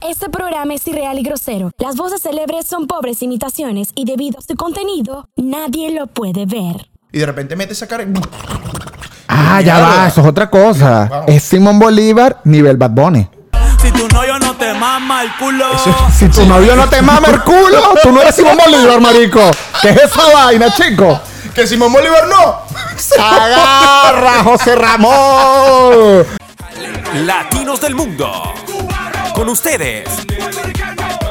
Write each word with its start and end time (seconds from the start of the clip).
Este 0.00 0.28
programa 0.28 0.74
es 0.74 0.86
irreal 0.86 1.18
y 1.18 1.24
grosero. 1.24 1.72
Las 1.76 1.96
voces 1.96 2.22
célebres 2.22 2.68
son 2.68 2.86
pobres 2.86 3.20
imitaciones 3.20 3.88
y 3.96 4.04
debido 4.04 4.38
a 4.38 4.42
su 4.42 4.54
contenido, 4.54 5.28
nadie 5.34 5.90
lo 5.90 6.06
puede 6.06 6.46
ver. 6.46 6.88
Y 7.10 7.18
de 7.18 7.26
repente 7.26 7.56
mete 7.56 7.72
esa 7.72 7.88
cara 7.88 8.04
y... 8.04 8.12
Ah, 9.26 9.60
ya 9.60 9.80
va, 9.80 10.06
eso 10.06 10.20
es 10.20 10.26
otra 10.28 10.48
cosa. 10.48 11.08
Vamos. 11.10 11.24
Es 11.26 11.42
Simón 11.42 11.80
Bolívar 11.80 12.40
nivel 12.44 12.76
Bad 12.76 12.90
Bunny. 12.90 13.28
Si 13.82 13.90
tu 13.90 14.06
novio 14.06 14.38
no 14.38 14.54
te 14.54 14.72
mama 14.72 15.24
el 15.24 15.34
culo. 15.36 15.66
Si 16.16 16.28
tu 16.28 16.46
novio 16.46 16.76
no 16.76 16.88
te 16.88 17.02
mama 17.02 17.26
el 17.30 17.42
culo, 17.42 17.94
tú 18.00 18.12
no 18.12 18.22
eres 18.22 18.36
Simón 18.36 18.56
Bolívar, 18.56 19.00
marico. 19.00 19.50
¿Qué 19.82 19.88
es 19.90 20.02
esa 20.04 20.32
vaina, 20.32 20.72
chico? 20.74 21.20
¡Que 21.52 21.66
Simón 21.66 21.92
Bolívar 21.92 22.28
no! 22.28 22.58
Agarra, 23.20 24.44
José 24.44 24.76
Ramón. 24.76 26.24
Latinos 27.14 27.80
del 27.80 27.96
mundo. 27.96 28.54
Con 29.38 29.50
ustedes, 29.50 30.08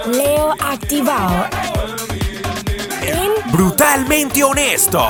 Leo 0.09 0.55
activado. 0.61 1.45
En 3.01 3.51
brutalmente 3.51 4.41
honesto. 4.45 5.05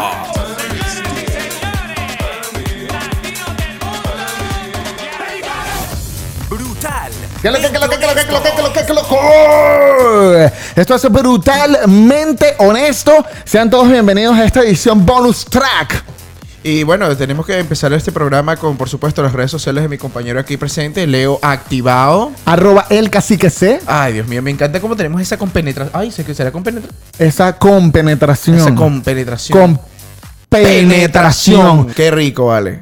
Brutal. 6.50 7.12
¿Qué 7.40 7.52
lo 7.52 7.60
que, 7.60 7.72
qué 7.72 7.78
lo 7.78 7.88
que, 7.88 8.00
qué 8.00 8.08
lo 8.08 8.16
que, 8.16 8.26
qué 8.26 8.32
lo 8.32 8.42
que, 8.42 8.50
qué 8.56 8.62
lo 8.64 8.74
que, 8.74 8.86
qué 8.88 8.94
lo 8.96 9.08
que? 9.08 10.52
Esto 10.76 10.96
es 10.96 11.12
brutalmente 11.12 12.56
honesto. 12.58 13.24
Sean 13.46 13.70
todos 13.70 13.92
bienvenidos 13.92 14.36
a 14.36 14.44
esta 14.44 14.62
edición 14.62 15.06
bonus 15.06 15.46
track. 15.46 16.17
Y 16.64 16.84
bueno, 16.84 17.16
tenemos 17.16 17.46
que 17.46 17.58
empezar 17.58 17.94
este 17.94 18.12
programa 18.12 18.58
con, 18.58 18.78
por 18.78 18.90
supuesto, 18.90 19.22
las 19.24 19.32
redes 19.32 19.52
sociales 19.52 19.84
de 19.84 19.90
mi 19.90 19.98
compañero 19.98 20.40
aquí 20.40 20.58
presente, 20.58 21.06
Leo 21.08 21.40
Activado. 21.42 22.32
Arroba 22.46 22.88
el 22.90 23.10
cacique 23.10 23.50
C. 23.50 23.80
Ay, 23.86 24.14
Dios 24.14 24.28
mío, 24.28 24.42
me 24.42 24.52
encanta 24.52 24.82
cómo 24.82 24.96
tenemos 24.96 25.22
esa 25.22 25.38
compenetración. 25.38 26.00
Ay, 26.00 26.12
sé 26.12 26.26
que 26.26 26.34
será 26.34 26.52
compenetración. 26.52 26.98
Esa 27.20 27.58
compenetración. 27.58 28.58
Esa 28.58 28.76
compenetración. 28.76 29.58
Con 29.58 29.80
penetración. 30.50 31.88
Qué 31.96 32.12
rico, 32.12 32.48
vale. 32.48 32.82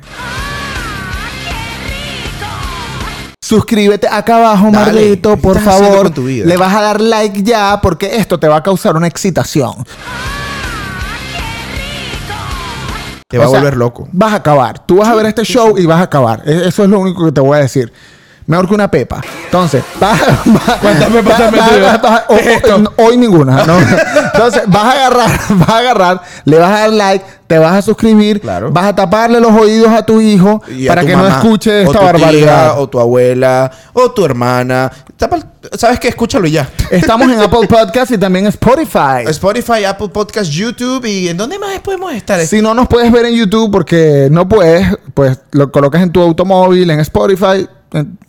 Suscríbete 3.45 4.07
acá 4.07 4.37
abajo, 4.37 4.71
Dale, 4.71 4.85
Marlito, 4.85 5.35
¿qué 5.35 5.41
por 5.41 5.59
favor. 5.61 6.17
Le 6.17 6.57
vas 6.57 6.73
a 6.73 6.81
dar 6.81 6.99
like 6.99 7.43
ya 7.43 7.79
porque 7.79 8.15
esto 8.17 8.39
te 8.39 8.47
va 8.47 8.57
a 8.57 8.63
causar 8.63 8.95
una 8.95 9.05
excitación. 9.05 9.85
Te 13.27 13.39
va 13.39 13.45
O 13.45 13.47
a 13.47 13.57
volver 13.57 13.75
loco. 13.75 14.07
Vas 14.11 14.33
a 14.33 14.35
acabar. 14.37 14.85
Tú 14.85 14.97
vas 14.97 15.07
a 15.09 15.15
ver 15.15 15.25
este 15.25 15.43
show 15.43 15.77
y 15.77 15.85
vas 15.87 15.99
a 15.99 16.03
acabar. 16.03 16.43
E- 16.45 16.67
Eso 16.67 16.83
es 16.83 16.89
lo 16.89 16.99
único 16.99 17.25
que 17.25 17.31
te 17.31 17.41
voy 17.41 17.57
a 17.57 17.61
decir. 17.61 17.91
Mejor 18.45 18.67
que 18.67 18.75
una 18.75 18.91
pepa. 18.91 19.21
Entonces, 19.45 19.83
vas, 19.99 20.21
no, 22.79 22.91
hoy 22.97 23.17
ninguna. 23.17 23.65
¿no? 23.65 23.77
Entonces, 24.33 24.63
vas 24.67 24.83
a 24.83 24.91
agarrar, 24.91 25.39
vas 25.49 25.69
a 25.69 25.77
agarrar, 25.79 26.21
le 26.45 26.59
vas 26.59 26.69
a 26.69 26.79
dar 26.81 26.89
like, 26.93 27.25
te 27.47 27.57
vas 27.57 27.73
a 27.73 27.81
suscribir, 27.81 28.41
Claro. 28.41 28.71
vas 28.71 28.85
a 28.85 28.95
taparle 28.95 29.39
los 29.39 29.51
oídos 29.51 29.89
a 29.91 30.03
tu 30.05 30.21
hijo 30.21 30.61
Y 30.69 30.87
a 30.87 30.91
para 30.91 31.01
tu 31.01 31.07
que 31.07 31.15
no 31.15 31.27
escuche 31.27 31.79
o 31.79 31.91
esta 31.91 31.99
tía, 31.99 32.01
barbaridad. 32.11 32.79
o 32.79 32.87
tu 32.89 32.99
abuela, 32.99 33.71
o 33.93 34.11
tu 34.11 34.25
hermana. 34.25 34.91
Tapa- 35.17 35.39
¿Sabes 35.77 35.99
qué? 35.99 36.07
Escúchalo 36.09 36.47
ya. 36.47 36.69
Estamos 36.91 37.31
en 37.31 37.39
Apple 37.39 37.67
Podcast 37.67 38.11
y 38.11 38.17
también 38.17 38.45
en 38.45 38.49
Spotify. 38.49 39.23
Spotify, 39.27 39.83
Apple 39.85 40.09
Podcast, 40.09 40.51
YouTube 40.51 41.05
y 41.05 41.29
¿en 41.29 41.37
dónde 41.37 41.57
más 41.59 41.79
podemos 41.79 42.13
estar? 42.13 42.39
Si 42.45 42.61
no 42.61 42.73
nos 42.73 42.87
puedes 42.87 43.11
ver 43.11 43.25
en 43.25 43.35
YouTube 43.35 43.71
porque 43.71 44.27
no 44.31 44.47
puedes, 44.47 44.87
pues 45.13 45.39
lo 45.51 45.71
colocas 45.71 46.01
en 46.01 46.11
tu 46.11 46.21
automóvil, 46.21 46.89
en 46.89 46.99
Spotify, 46.99 47.67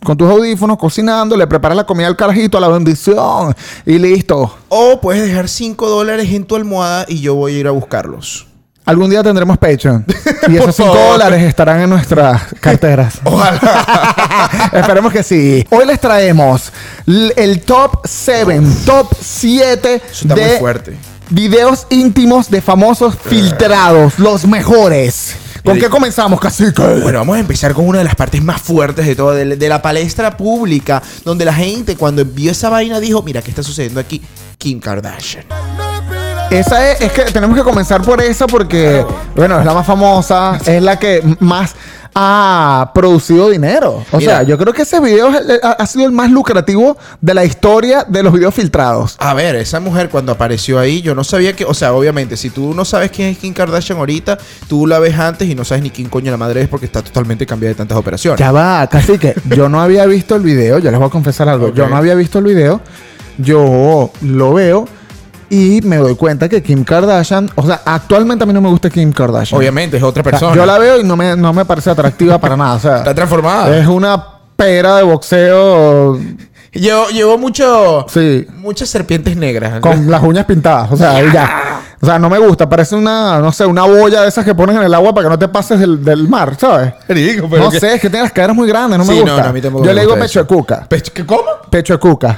con 0.03 0.17
tus 0.17 0.29
audífonos, 0.29 0.77
cocinando, 0.77 1.35
le 1.35 1.47
preparas 1.47 1.75
la 1.75 1.85
comida 1.85 2.07
al 2.07 2.15
carajito, 2.15 2.57
a 2.57 2.61
la 2.61 2.69
bendición 2.69 3.53
y 3.85 3.97
listo. 3.97 4.55
O 4.69 5.01
puedes 5.01 5.23
dejar 5.23 5.49
5 5.49 5.89
dólares 5.89 6.31
en 6.31 6.45
tu 6.45 6.55
almohada 6.55 7.05
y 7.07 7.19
yo 7.19 7.35
voy 7.35 7.55
a 7.55 7.59
ir 7.59 7.67
a 7.67 7.71
buscarlos. 7.71 8.47
Algún 8.87 9.09
día 9.09 9.21
tendremos 9.21 9.57
Patreon. 9.57 10.05
Y 10.47 10.55
esos 10.57 10.75
5 10.75 10.93
favor. 10.93 11.11
dólares 11.11 11.43
estarán 11.43 11.81
en 11.81 11.89
nuestras 11.89 12.41
carteras. 12.61 13.19
Ojalá. 13.25 14.69
Esperemos 14.73 15.11
que 15.11 15.23
sí. 15.23 15.67
Hoy 15.69 15.85
les 15.85 15.99
traemos 15.99 16.71
el 17.05 17.61
top 17.63 17.99
7, 18.05 18.61
top 18.85 19.13
7 19.21 19.95
Eso 20.09 20.21
está 20.21 20.35
muy 20.35 20.43
de 20.43 20.57
fuerte. 20.59 20.97
videos 21.29 21.85
íntimos 21.89 22.49
de 22.49 22.61
famosos 22.61 23.15
filtrados, 23.21 24.17
los 24.19 24.45
mejores. 24.47 25.35
¿Con 25.65 25.77
qué 25.79 25.89
comenzamos, 25.89 26.39
cacique? 26.39 26.81
Bueno, 26.81 27.19
vamos 27.19 27.35
a 27.35 27.39
empezar 27.41 27.73
con 27.73 27.85
una 27.85 27.97
de 27.97 28.05
las 28.05 28.15
partes 28.15 28.41
más 28.41 28.61
fuertes 28.61 29.05
de 29.05 29.15
todo, 29.17 29.31
de, 29.33 29.57
de 29.57 29.67
la 29.69 29.81
palestra 29.81 30.37
pública, 30.37 31.03
donde 31.25 31.43
la 31.43 31.53
gente 31.53 31.97
cuando 31.97 32.23
vio 32.23 32.51
esa 32.51 32.69
vaina 32.69 33.01
dijo, 33.01 33.21
mira, 33.21 33.41
¿qué 33.41 33.49
está 33.49 33.63
sucediendo 33.63 33.99
aquí? 33.99 34.21
Kim 34.57 34.79
Kardashian. 34.79 35.43
Esa 36.49 36.91
es, 36.91 37.01
es 37.01 37.11
que 37.11 37.23
tenemos 37.25 37.57
que 37.57 37.63
comenzar 37.63 38.01
por 38.01 38.21
esa 38.21 38.47
porque, 38.47 39.05
bueno, 39.35 39.59
es 39.59 39.65
la 39.65 39.73
más 39.73 39.85
famosa, 39.85 40.57
es 40.65 40.81
la 40.81 40.97
que 40.97 41.21
más 41.39 41.75
ha 42.15 42.91
producido 42.95 43.49
dinero. 43.49 44.03
O 44.11 44.17
Mira. 44.17 44.37
sea, 44.37 44.43
yo 44.43 44.57
creo 44.57 44.73
que 44.73 44.83
ese 44.83 44.99
video 44.99 45.29
ha, 45.61 45.85
sido 45.85 46.05
el 46.05 46.11
más 46.11 46.31
lucrativo 46.31 46.97
de 47.21 47.33
la 47.33 47.45
historia 47.45 48.05
de 48.07 48.23
los 48.23 48.33
videos 48.33 48.55
filtrados. 48.55 49.17
A 49.19 49.33
ver, 49.33 49.55
esa 49.55 49.79
mujer 49.79 50.09
cuando 50.09 50.31
apareció 50.31 50.79
ahí, 50.79 51.01
yo 51.01 51.13
no 51.13 51.23
sabía 51.23 51.53
que, 51.53 51.65
o 51.65 51.73
sea, 51.73 51.93
obviamente, 51.93 52.37
si 52.37 52.49
tú 52.49 52.73
no 52.73 52.85
sabes 52.85 53.11
quién 53.11 53.27
es 53.27 53.37
Kim 53.37 53.53
Kardashian 53.53 53.99
ahorita, 53.99 54.37
tú 54.67 54.87
la 54.87 54.97
ves 54.97 55.19
antes 55.19 55.47
y 55.47 55.53
no 55.53 55.63
sabes 55.63 55.83
ni 55.83 55.91
quién 55.91 56.09
coño 56.09 56.31
la 56.31 56.37
madre 56.37 56.61
es 56.61 56.69
porque 56.69 56.87
está 56.87 57.03
totalmente 57.03 57.45
cambiada 57.45 57.73
de 57.73 57.77
tantas 57.77 57.97
operaciones. 57.97 58.39
Ya 58.39 58.51
va, 58.51 58.87
casi 58.87 59.19
que 59.19 59.35
yo 59.55 59.69
no 59.69 59.81
había 59.81 60.05
visto 60.05 60.35
el 60.35 60.41
video, 60.41 60.79
yo 60.79 60.89
les 60.89 60.99
voy 60.99 61.07
a 61.07 61.11
confesar 61.11 61.49
algo, 61.49 61.71
yo 61.73 61.87
no 61.87 61.97
había 61.97 62.15
visto 62.15 62.39
el 62.39 62.45
video, 62.45 62.81
yo 63.37 64.11
lo 64.21 64.53
veo 64.53 64.87
y 65.49 65.81
me 65.83 65.97
doy 65.97 66.15
cuenta 66.15 66.47
que 66.49 66.61
Kim 66.61 66.83
Kardashian, 66.83 67.49
o 67.55 67.65
sea, 67.65 67.81
actualmente 67.85 68.43
a 68.43 68.47
mí 68.47 68.53
no 68.53 68.61
me 68.61 68.69
gusta 68.69 68.89
Kim 68.89 69.11
Kardashian. 69.11 69.57
Obviamente, 69.57 69.97
es 69.97 70.03
otra 70.03 70.21
O 70.21 70.23
sea, 70.23 70.31
persona. 70.31 70.55
yo 70.55 70.65
la 70.65 70.77
veo 70.77 70.99
y 70.99 71.03
no 71.03 71.15
me, 71.15 71.35
no 71.35 71.53
me 71.53 71.65
parece 71.65 71.89
atractiva 71.89 72.37
para 72.37 72.57
nada, 72.57 72.73
o 72.75 72.79
sea, 72.79 72.97
Está 72.97 73.13
transformada. 73.15 73.77
es 73.77 73.87
una 73.87 74.23
pera 74.55 74.97
de 74.97 75.03
boxeo 75.03 76.19
Llevó, 76.73 77.07
llevó 77.09 77.37
mucho, 77.39 78.05
Sí. 78.09 78.45
muchas 78.57 78.89
serpientes 78.89 79.35
negras. 79.35 79.79
con 79.79 80.11
las 80.11 80.21
uñas 80.21 80.45
pintadas. 80.45 80.91
O 80.91 80.97
sea, 80.97 81.21
ya. 81.33 81.81
O 81.99 82.05
sea, 82.05 82.19
no 82.19 82.29
me 82.29 82.37
gusta. 82.37 82.69
Parece 82.69 82.95
una, 82.95 83.39
no 83.39 83.51
sé, 83.51 83.65
una 83.65 83.83
boya 83.83 84.21
de 84.21 84.27
esas 84.27 84.45
que 84.45 84.53
pones 84.53 84.75
en 84.75 84.83
el 84.83 84.93
agua 84.93 85.11
para 85.11 85.25
que 85.25 85.29
no 85.31 85.39
te 85.39 85.47
pases 85.47 85.79
del, 85.79 86.03
del 86.03 86.27
mar, 86.27 86.55
¿sabes? 86.59 86.93
Rico, 87.07 87.47
No 87.57 87.71
sé, 87.71 87.95
es 87.95 88.01
que 88.01 88.09
tiene 88.11 88.23
las 88.23 88.31
caderas 88.31 88.55
muy 88.55 88.67
grandes, 88.67 88.99
no 88.99 89.05
me 89.05 89.13
Sí, 89.13 89.19
gusta. 89.21 89.41
no, 89.41 89.49
a 89.49 89.53
mí 89.53 89.61
tampoco 89.61 89.85
Yo 89.85 89.89
me 89.89 89.95
le 89.95 90.01
digo 90.01 90.15
pecho 90.19 90.39
de 90.41 90.45
cuca. 90.45 90.85
Pecho- 90.87 91.11
¿qué, 91.13 91.25
¿Cómo? 91.25 91.41
Pecho 91.71 91.93
de 91.93 91.99
cuca. 91.99 92.37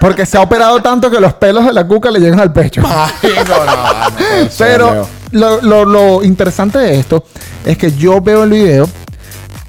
Porque 0.00 0.26
se 0.26 0.36
ha 0.36 0.42
operado 0.42 0.80
tanto 0.82 1.10
que 1.10 1.18
los 1.20 1.32
pelos 1.34 1.64
de 1.64 1.72
la 1.72 1.86
cuca 1.86 2.10
le 2.10 2.20
llegan 2.20 2.38
al 2.40 2.52
pecho. 2.52 2.82
Ay, 2.84 3.30
no, 3.48 3.64
no, 3.64 3.76
no, 4.44 4.48
Pero 4.58 5.08
lo, 5.32 5.60
lo- 5.62 5.84
lo 5.84 6.22
interesante 6.24 6.78
de 6.78 6.98
esto 6.98 7.24
es 7.64 7.76
que 7.78 7.92
yo 7.92 8.20
veo 8.20 8.44
el 8.44 8.50
video 8.50 8.88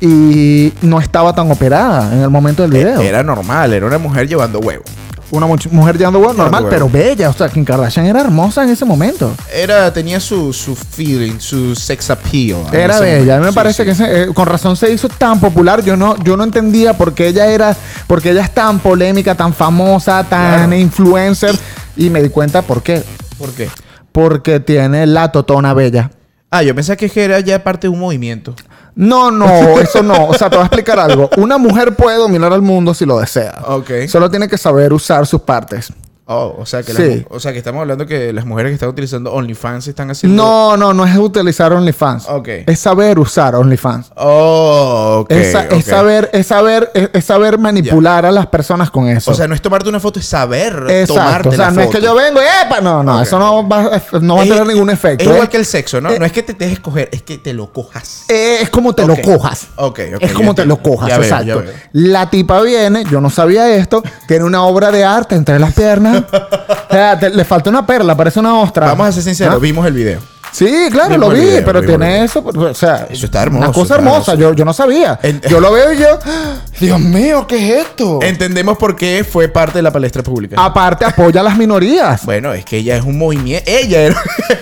y 0.01 0.73
no 0.81 0.99
estaba 0.99 1.33
tan 1.33 1.49
operada 1.51 2.13
en 2.13 2.21
el 2.21 2.29
momento 2.29 2.61
del 2.61 2.71
video. 2.71 3.01
Era 3.01 3.23
normal, 3.23 3.73
era 3.73 3.85
una 3.85 3.97
mujer 3.97 4.27
llevando 4.27 4.59
huevo. 4.59 4.83
Una 5.29 5.45
mujer 5.45 5.97
llevando 5.97 6.19
huevo 6.19 6.33
normal, 6.33 6.63
huevo. 6.63 6.69
pero 6.73 6.89
bella. 6.89 7.29
O 7.29 7.33
sea, 7.33 7.49
Kim 7.49 7.65
Kardashian 7.65 8.05
era 8.05 8.21
hermosa 8.21 8.63
en 8.63 8.69
ese 8.69 8.85
momento. 8.85 9.33
Era, 9.53 9.91
tenía 9.91 10.19
su, 10.21 10.53
su 10.53 10.73
feeling, 10.75 11.39
su 11.39 11.75
sex 11.75 12.09
appeal. 12.09 12.59
Era 12.71 12.99
bella. 13.01 13.35
A 13.35 13.39
mí 13.39 13.45
me 13.45 13.51
Sí, 13.51 13.55
parece 13.55 13.83
sí. 13.83 13.85
que 13.85 13.91
ese, 13.91 14.23
eh, 14.23 14.27
con 14.33 14.45
razón 14.45 14.77
se 14.77 14.91
hizo 14.91 15.09
tan 15.09 15.39
popular. 15.41 15.83
Yo 15.83 15.97
no, 15.97 16.16
yo 16.23 16.37
no 16.37 16.43
entendía 16.45 16.93
por 16.97 17.13
qué 17.13 17.27
ella 17.27 17.47
era, 17.47 17.75
porque 18.07 18.31
ella 18.31 18.41
es 18.43 18.53
tan 18.53 18.79
polémica, 18.79 19.35
tan 19.35 19.53
famosa, 19.53 20.23
tan 20.23 20.67
Claro. 20.69 20.75
influencer. 20.75 21.57
Y 21.97 22.09
me 22.09 22.21
di 22.23 22.29
cuenta 22.29 22.61
por 22.61 22.81
qué. 22.81 23.03
¿Por 23.37 23.51
qué? 23.51 23.69
Porque 24.13 24.59
tiene 24.61 25.05
la 25.07 25.31
totona 25.31 25.73
bella. 25.73 26.09
Ah, 26.49 26.63
yo 26.63 26.73
pensé 26.73 26.95
que 26.95 27.11
era 27.21 27.39
ya 27.41 27.61
parte 27.63 27.87
de 27.87 27.89
un 27.93 27.99
movimiento. 27.99 28.55
No, 28.97 29.30
no, 29.30 29.47
eso 29.80 30.02
no. 30.03 30.28
O 30.28 30.34
sea, 30.34 30.50
te 30.50 30.58
voy 30.58 30.63
a 30.63 30.66
explicar 30.66 31.00
algo. 31.00 31.30
Una 31.38 31.58
mujer 31.58 31.96
puede 31.96 32.18
dominar 32.18 32.52
al 32.52 32.63
mundo 32.63 32.94
si 32.94 33.06
lo 33.06 33.19
desea. 33.19 33.63
Ok. 33.68 33.91
Solo 34.08 34.30
tiene 34.30 34.47
que 34.50 34.58
saber 34.58 34.91
usar 34.91 35.26
sus 35.28 35.41
partes. 35.41 35.94
Oh, 36.29 36.56
o 36.59 36.66
sea 36.66 36.84
que, 36.84 36.91
Sí. 36.94 37.18
las 37.20 37.26
o 37.29 37.40
sea 37.40 37.53
que 37.53 37.59
estamos 37.59 37.79
hablando 37.82 38.06
que 38.06 38.34
las 38.34 38.46
mujeres 38.46 38.72
que 38.72 38.74
están 38.74 38.90
utilizando 38.90 39.32
OnlyFans 39.34 39.88
están 39.88 40.12
haciendo. 40.12 40.44
No, 40.44 40.76
no, 40.76 40.94
no 40.94 41.06
es 41.06 41.16
utilizar 41.18 41.72
OnlyFans. 41.72 42.28
Ok. 42.28 42.50
Es 42.68 42.79
saber 42.79 43.18
usar 43.18 43.56
OnlyFans. 43.56 44.12
Oh, 44.16 45.20
ok. 45.22 45.32
es, 45.32 45.52
sa- 45.53 45.68
es 45.68 45.85
saber, 45.85 46.29
es 46.34 46.47
saber, 46.47 46.91
es, 46.94 47.09
es 47.14 47.24
saber 47.26 47.58
manipular 47.58 48.26
a 48.26 48.32
las 48.32 48.47
personas 48.47 48.91
con 48.91 49.08
eso. 49.08 49.32
O 49.32 49.34
sea, 49.34 49.47
no 49.47 49.56
es 49.56 49.62
tomarte 49.62 49.88
una 49.88 50.00
foto, 50.02 50.20
es 50.20 50.26
saber 50.26 50.74
Exacto. 50.90 51.14
tomarte 51.14 51.50
O 51.50 51.52
sea, 51.53 51.66
la 51.68 51.72
no 51.72 51.82
es 51.82 51.90
que 51.90 52.02
yo 52.02 52.14
vengo 52.14 52.40
y 52.41 52.66
¡epa! 52.66 52.82
No, 52.82 53.03
no, 53.03 53.22
eso 53.22 53.40
no 53.40 53.68
va, 53.68 54.02
no 54.22 54.35
va 54.35 54.41
a 54.41 54.46
tener 54.46 54.68
ningún 54.68 54.90
efecto. 54.90 55.24
Es 55.24 55.29
igual 55.29 55.46
¿eh? 55.47 55.50
que 55.50 55.58
el 55.58 55.66
sexo, 55.66 56.02
¿no? 56.02 56.12
Eh, 56.12 56.20
no 56.20 56.26
es 56.26 56.32
que 56.34 56.44
te 56.44 56.53
dejes 56.53 56.79
coger, 56.82 57.09
es 57.12 57.22
que 57.22 57.38
te 57.38 57.53
lo 57.53 57.72
cojas. 57.72 58.26
Eh, 58.28 58.58
es 58.62 58.70
como 58.70 58.94
te 58.94 59.06
lo 59.08 59.16
cojas. 59.22 59.68
Ok, 59.78 60.00
ok, 60.16 60.22
Es 60.24 60.34
como 60.34 60.53
te 60.53 60.66
lo 60.66 60.78
cojas, 60.82 61.08
Ya 61.08 61.16
veo, 61.20 61.24
exacto. 61.24 61.46
ya 61.46 61.56
veo. 61.56 61.74
La 61.94 62.29
tipa 62.29 62.62
viene, 62.62 63.06
yo 63.09 63.22
no 63.22 63.29
sabía 63.29 63.74
esto, 63.76 64.03
tiene 64.28 64.44
una 64.44 64.64
obra 64.64 64.91
de 64.91 65.06
arte 65.06 65.35
entre 65.35 65.58
las 65.59 65.74
piernas. 65.74 66.16
O 66.17 66.91
sea, 66.93 67.19
te- 67.19 67.29
le 67.29 67.46
falta 67.46 67.69
una 67.69 67.85
perla, 67.85 68.16
parece 68.16 68.40
una 68.40 68.59
ostra. 68.59 68.87
Vamos 68.87 69.08
a 69.08 69.11
ser 69.11 69.23
sinceros, 69.23 69.55
¿Ah? 69.55 69.59
vimos 69.59 69.85
el 69.85 69.93
video. 69.93 70.19
Sí, 70.52 70.66
claro, 70.91 71.09
Vimos 71.09 71.29
lo 71.29 71.35
vi, 71.35 71.41
video, 71.41 71.66
pero 71.66 71.81
tiene 71.84 72.08
video. 72.08 72.23
eso, 72.23 72.43
o 72.43 72.73
sea, 72.73 73.05
Eso 73.11 73.25
está 73.25 73.43
hermoso, 73.43 73.66
Una 73.66 73.73
cosa 73.73 73.96
hermosa, 73.96 74.34
yo, 74.35 74.53
yo 74.53 74.66
no 74.66 74.73
sabía. 74.73 75.19
En- 75.22 75.41
yo 75.41 75.59
lo 75.59 75.72
veo 75.72 75.93
y 75.93 75.97
yo. 75.99 76.17
Dios 76.79 76.99
mío, 76.99 77.46
¿qué 77.47 77.58
es 77.79 77.85
esto? 77.85 78.19
Entendemos 78.23 78.78
por 78.78 78.96
qué 78.96 79.23
fue 79.29 79.49
parte 79.49 79.78
de 79.79 79.84
la 79.84 79.91
palestra 79.91 80.23
pública. 80.23 80.55
Aparte 80.64 81.05
apoya 81.05 81.41
a 81.41 81.43
las 81.43 81.58
minorías. 81.58 82.22
Bueno, 82.25 82.53
es 82.53 82.66
que 82.66 82.78
ella 82.78 82.96
es 82.97 83.03
un 83.03 83.17
movimiento. 83.17 83.69
Ella 83.69 84.02
era. 84.03 84.22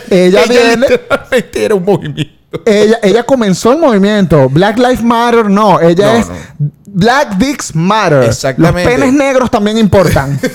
Ella 0.09 0.41
viene- 0.49 0.87
literalmente 0.89 1.65
era 1.65 1.75
un 1.75 1.85
movimiento. 1.85 2.33
Ella, 2.65 2.99
ella 3.01 3.23
comenzó 3.23 3.71
el 3.71 3.79
movimiento. 3.79 4.49
Black 4.49 4.77
Lives 4.77 5.03
Matter, 5.03 5.49
no. 5.49 5.79
Ella 5.79 6.13
No, 6.13 6.19
es 6.19 6.27
no. 6.27 6.35
Black 6.87 7.37
Dicks 7.37 7.75
Matter. 7.75 8.23
Exactamente. 8.23 8.83
Los 8.89 8.99
penes 8.99 9.13
negros 9.13 9.51
también 9.51 9.77
importan. 9.77 10.39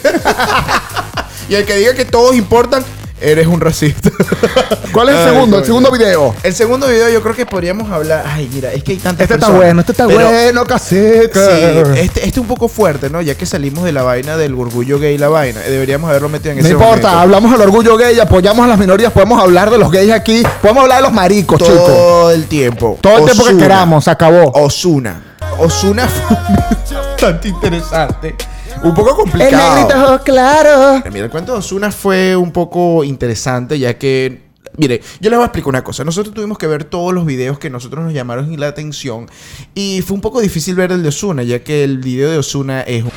Y 1.48 1.54
el 1.56 1.66
que 1.66 1.74
diga 1.74 1.94
que 1.94 2.04
todos 2.04 2.36
importan, 2.36 2.84
eres 3.20 3.46
un 3.46 3.60
racista. 3.60 4.10
¿Cuál 4.92 5.10
es 5.10 5.14
el 5.16 5.20
Ay, 5.20 5.32
segundo? 5.32 5.58
El 5.58 5.64
segundo 5.64 5.90
video. 5.90 6.34
El 6.42 6.54
segundo 6.54 6.86
video 6.88 7.08
yo 7.10 7.22
creo 7.22 7.34
que 7.34 7.46
podríamos 7.46 7.90
hablar. 7.90 8.24
Ay, 8.26 8.50
mira, 8.52 8.72
es 8.72 8.82
que 8.82 8.92
hay 8.92 8.98
tantas 8.98 9.22
Este 9.22 9.34
está 9.34 9.50
bueno, 9.50 9.80
este 9.80 9.92
está 9.92 10.06
Pero- 10.06 10.28
bueno, 10.28 10.64
caseca. 10.64 11.40
Sí, 11.46 11.62
este, 11.96 12.20
este 12.20 12.30
es 12.30 12.38
un 12.38 12.46
poco 12.46 12.68
fuerte, 12.68 13.10
¿no? 13.10 13.20
Ya 13.22 13.34
que 13.34 13.46
salimos 13.46 13.84
de 13.84 13.92
la 13.92 14.02
vaina 14.02 14.36
del 14.36 14.54
orgullo 14.54 14.98
gay, 14.98 15.18
la 15.18 15.28
vaina. 15.28 15.60
Deberíamos 15.60 16.10
haberlo 16.10 16.28
metido 16.28 16.52
en 16.52 16.58
No 16.58 16.62
ese 16.64 16.72
importa, 16.72 16.94
momento. 16.94 17.08
hablamos 17.08 17.52
del 17.52 17.60
orgullo 17.62 17.96
gay, 17.96 18.18
apoyamos 18.18 18.64
a 18.64 18.68
las 18.68 18.78
minorías, 18.78 19.12
podemos 19.12 19.40
hablar 19.42 19.70
de 19.70 19.78
los 19.78 19.90
gays 19.90 20.12
aquí, 20.12 20.42
podemos 20.62 20.82
hablar 20.82 20.98
de 20.98 21.02
los 21.04 21.12
maricos, 21.12 21.58
chicos. 21.60 21.76
Todo 21.86 22.30
el 22.32 22.46
tiempo. 22.46 22.98
Todo 23.00 23.18
el 23.18 23.24
tiempo 23.24 23.42
que 23.44 23.50
Ozuna. 23.50 23.62
queramos, 23.62 24.04
se 24.04 24.10
acabó. 24.10 24.50
Osuna. 24.54 25.22
Osuna 25.58 26.08
fue 26.08 26.36
bastante 26.96 27.48
interesante. 27.48 28.34
Un 28.82 28.94
poco 28.94 29.10
El 29.10 29.16
complicado. 29.16 29.74
negrito, 29.74 30.20
claro. 30.24 31.02
Mira, 31.12 31.24
el 31.26 31.30
cuento 31.30 31.52
de 31.52 31.58
Osuna 31.58 31.90
fue 31.92 32.34
un 32.36 32.50
poco 32.52 33.04
interesante, 33.04 33.78
ya 33.78 33.98
que. 33.98 34.48
Mire, 34.76 35.00
yo 35.20 35.28
les 35.30 35.36
voy 35.36 35.42
a 35.42 35.46
explicar 35.46 35.68
una 35.68 35.82
cosa. 35.84 36.04
Nosotros 36.04 36.32
tuvimos 36.34 36.56
que 36.56 36.66
ver 36.66 36.84
todos 36.84 37.12
los 37.12 37.26
videos 37.26 37.58
que 37.58 37.68
nosotros 37.70 38.04
nos 38.04 38.14
llamaron 38.14 38.58
la 38.58 38.68
atención. 38.68 39.28
Y 39.74 40.00
fue 40.06 40.14
un 40.14 40.20
poco 40.20 40.40
difícil 40.40 40.74
ver 40.76 40.92
el 40.92 41.02
de 41.02 41.08
Osuna, 41.08 41.42
ya 41.42 41.58
que 41.64 41.82
el 41.84 41.98
video 41.98 42.30
de 42.30 42.38
Osuna 42.38 42.82
es 42.82 43.02
un. 43.04 43.10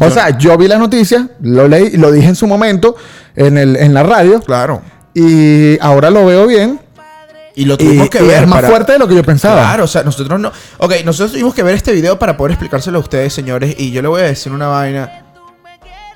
O 0.00 0.10
sea, 0.10 0.36
yo 0.38 0.56
vi 0.56 0.68
la 0.68 0.78
noticia, 0.78 1.28
lo 1.40 1.66
leí, 1.68 1.90
lo 1.96 2.12
dije 2.12 2.28
en 2.28 2.36
su 2.36 2.46
momento 2.46 2.94
en, 3.34 3.56
el, 3.58 3.76
en 3.76 3.94
la 3.94 4.02
radio 4.02 4.40
Claro. 4.40 4.82
y 5.14 5.78
ahora 5.80 6.10
lo 6.10 6.24
veo 6.26 6.46
bien. 6.46 6.80
Y 7.58 7.64
lo 7.64 7.74
Y, 7.74 7.76
tuvimos 7.78 8.08
que 8.08 8.18
y 8.22 8.26
ver. 8.26 8.42
es 8.44 8.48
más 8.48 8.58
para- 8.58 8.68
fuerte 8.68 8.92
de 8.92 8.98
lo 9.00 9.08
que 9.08 9.16
yo 9.16 9.24
pensaba. 9.24 9.60
Claro, 9.62 9.84
o 9.84 9.86
sea, 9.88 10.02
nosotros 10.04 10.38
no. 10.38 10.52
Ok, 10.78 10.94
nosotros 11.04 11.32
tuvimos 11.32 11.54
que 11.54 11.62
ver 11.64 11.74
este 11.74 11.92
video 11.92 12.16
para 12.18 12.36
poder 12.36 12.52
explicárselo 12.52 12.98
a 12.98 13.00
ustedes, 13.00 13.32
señores. 13.32 13.74
Y 13.78 13.90
yo 13.90 14.00
le 14.00 14.06
voy 14.08 14.20
a 14.20 14.24
decir 14.24 14.52
una 14.52 14.68
vaina. 14.68 15.24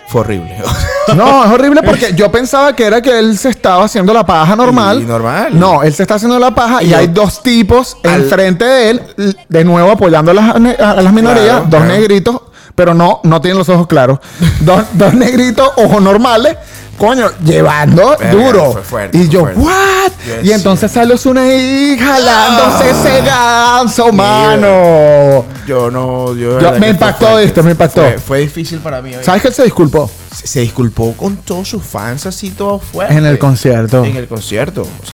Fue 0.06 0.20
horrible. 0.20 0.56
No, 1.16 1.44
es 1.44 1.50
horrible 1.50 1.82
porque 1.82 2.12
yo 2.14 2.30
pensaba 2.30 2.76
que 2.76 2.84
era 2.86 3.02
que 3.02 3.18
él 3.18 3.36
se 3.36 3.48
estaba 3.48 3.84
haciendo 3.84 4.14
la 4.14 4.24
paja 4.24 4.54
normal. 4.54 5.02
Y 5.02 5.04
normal. 5.04 5.58
No, 5.58 5.82
él 5.82 5.92
se 5.92 6.02
está 6.02 6.14
haciendo 6.14 6.38
la 6.38 6.54
paja 6.54 6.80
y, 6.80 6.90
Y 6.90 6.94
hay 6.94 7.08
dos 7.08 7.42
tipos 7.42 7.96
Al- 8.04 8.22
enfrente 8.22 8.64
de 8.64 8.90
él, 8.90 9.02
de 9.48 9.64
nuevo 9.64 9.90
apoyando 9.90 10.30
a 10.30 10.34
las, 10.34 10.54
a 10.54 10.58
las 11.02 11.12
minorías, 11.12 11.44
Claro, 11.46 11.60
dos 11.68 11.80
claro. 11.80 11.86
negritos, 11.86 12.40
pero 12.74 12.94
no, 12.94 13.20
no 13.24 13.40
tienen 13.40 13.58
los 13.58 13.68
ojos 13.68 13.86
claros. 13.86 14.18
dos, 14.60 14.82
dos 14.92 15.14
negritos, 15.14 15.70
ojos 15.76 16.02
normales, 16.02 16.56
coño, 16.98 17.30
llevando 17.44 18.16
Verga, 18.18 18.30
duro. 18.30 18.72
fue 18.72 18.82
fuerte, 18.82 19.18
y 19.18 19.22
fue 19.24 19.30
yo, 19.30 19.40
fuerte. 19.40 19.60
¿what? 19.60 20.12
Y 20.44 20.52
entonces 20.52 20.90
sale 20.90 21.14
una 21.24 21.42
ahí 21.42 21.96
jalándose 21.98 22.90
ese 22.90 23.22
ganso, 23.24 24.12
mano. 24.12 25.44
Yo 25.66 25.90
no. 25.90 26.34
Yo, 26.36 26.58
me 26.72 26.78
fue 26.78 26.88
impactó 26.90 27.38
esto, 27.38 27.62
me 27.62 27.72
impactó. 27.72 28.02
Fue, 28.02 28.18
fue 28.18 28.38
difícil 28.40 28.78
para 28.80 29.00
mí. 29.02 29.14
oye. 29.14 29.24
¿Sabes 29.24 29.42
que 29.42 29.48
él 29.48 29.54
se 29.54 29.64
disculpó? 29.64 30.10
Se, 30.34 30.46
se 30.46 30.60
disculpó 30.60 31.12
con 31.14 31.36
todos 31.36 31.68
sus 31.68 31.82
fans 31.82 32.26
así, 32.26 32.50
todo 32.50 32.78
fuerte. 32.78 33.14
En 33.14 33.26
el 33.26 33.38
concierto. 33.38 34.04
En 34.04 34.16
el 34.16 34.26
concierto. 34.26 34.82
O 34.82 35.11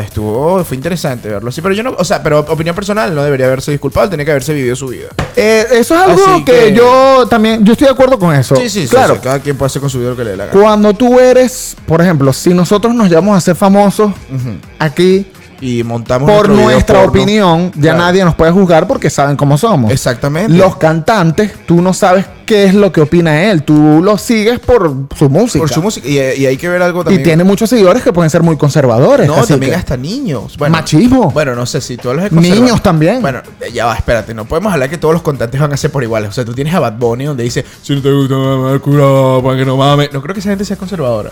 estuvo. 0.00 0.64
Fue 0.64 0.76
interesante 0.76 1.28
verlo 1.28 1.48
así. 1.48 1.60
Pero 1.60 1.74
yo 1.74 1.82
no. 1.82 1.94
O 1.98 2.04
sea, 2.04 2.22
pero 2.22 2.40
opinión 2.40 2.74
personal, 2.74 3.14
no 3.14 3.22
debería 3.22 3.46
haberse 3.46 3.70
disculpado. 3.70 4.08
Tenía 4.10 4.24
que 4.24 4.30
haberse 4.32 4.52
vivido 4.54 4.74
su 4.76 4.88
vida. 4.88 5.08
Eh, 5.36 5.66
eso 5.72 5.94
es 5.94 6.00
algo 6.00 6.44
que, 6.44 6.52
que- 6.52 6.72
yo 6.72 7.26
también, 7.28 7.64
yo 7.64 7.72
estoy 7.72 7.86
de 7.86 7.92
acuerdo 7.92 8.18
con 8.18 8.34
eso. 8.34 8.56
Sí, 8.56 8.68
sí, 8.70 8.86
claro. 8.88 9.14
sí, 9.14 9.20
cada 9.22 9.40
quien 9.40 9.56
puede 9.56 9.66
hacer 9.66 9.80
con 9.80 9.90
su 9.90 9.98
vida 9.98 10.10
lo 10.10 10.16
que 10.16 10.24
le 10.24 10.30
dé 10.30 10.36
la 10.36 10.46
gana. 10.46 10.60
Cuando 10.60 10.94
tú 10.94 11.18
eres, 11.18 11.76
por 11.86 12.00
ejemplo, 12.00 12.32
si 12.32 12.54
nosotros 12.54 12.94
nos 12.94 13.08
llevamos 13.08 13.36
a 13.36 13.40
ser 13.40 13.54
famosos 13.56 14.12
aquí 14.78 15.26
Y 15.60 15.82
montamos 15.82 16.30
por 16.30 16.48
nuestra 16.48 17.02
porno. 17.02 17.10
opinión, 17.10 17.72
ya 17.74 17.80
Claro. 17.92 17.98
nadie 17.98 18.24
nos 18.24 18.34
puede 18.34 18.52
juzgar 18.52 18.86
porque 18.86 19.10
saben 19.10 19.36
cómo 19.36 19.56
somos. 19.58 19.90
Exactamente. 19.92 20.52
Los 20.52 20.76
cantantes, 20.76 21.52
tú 21.66 21.80
no 21.82 21.92
sabes 21.94 22.26
qué 22.44 22.64
es 22.64 22.74
lo 22.74 22.92
que 22.92 23.00
opina 23.00 23.44
él, 23.50 23.62
tú 23.62 24.00
lo 24.02 24.18
sigues 24.18 24.58
por 24.60 24.92
su 25.16 25.30
música. 25.30 25.60
Por 25.60 25.70
su 25.70 25.80
música. 25.80 26.06
Y, 26.06 26.18
y 26.18 26.46
hay 26.46 26.56
que 26.58 26.68
ver 26.68 26.82
algo 26.82 27.00
y 27.00 27.04
también. 27.04 27.22
tiene 27.22 27.44
muchos 27.44 27.70
seguidores 27.70 28.02
que 28.02 28.12
pueden 28.12 28.28
ser 28.28 28.42
muy 28.42 28.56
conservadores. 28.58 29.26
No, 29.26 29.42
también 29.46 29.72
que- 29.72 29.76
hasta 29.78 29.96
niños. 29.96 30.58
Machismo. 30.60 31.30
Bueno, 31.30 31.54
no 31.54 31.64
sé 31.64 31.80
si 31.80 31.96
todos 31.96 32.16
los 32.16 32.32
Niños 32.32 32.82
también. 32.82 33.22
Bueno, 33.22 33.40
ya 33.72 33.86
va, 33.86 33.94
espérate. 33.94 34.34
No 34.34 34.44
podemos 34.44 34.72
hablar 34.72 34.90
que 34.90 34.98
todos 34.98 35.14
los 35.14 35.22
cantantes 35.22 35.58
van 35.60 35.72
a 35.72 35.76
ser 35.78 35.90
por 35.90 36.02
iguales. 36.02 36.28
O 36.28 36.32
sea, 36.32 36.44
tú 36.44 36.52
tienes 36.52 36.74
a 36.74 36.80
Bad 36.80 36.94
Bunny 36.98 37.24
donde 37.24 37.44
dice, 37.44 37.64
si 37.82 37.94
no 37.94 38.02
te 38.02 38.12
gusta 38.12 38.34
mamar 38.34 38.80
culo, 38.80 39.40
para 39.42 39.56
que 39.56 39.64
no 39.64 39.76
mames. 39.78 40.12
No 40.12 40.20
creo 40.20 40.34
que 40.34 40.40
esa 40.40 40.50
gente 40.50 40.64
sea 40.66 40.76
conservadora. 40.76 41.30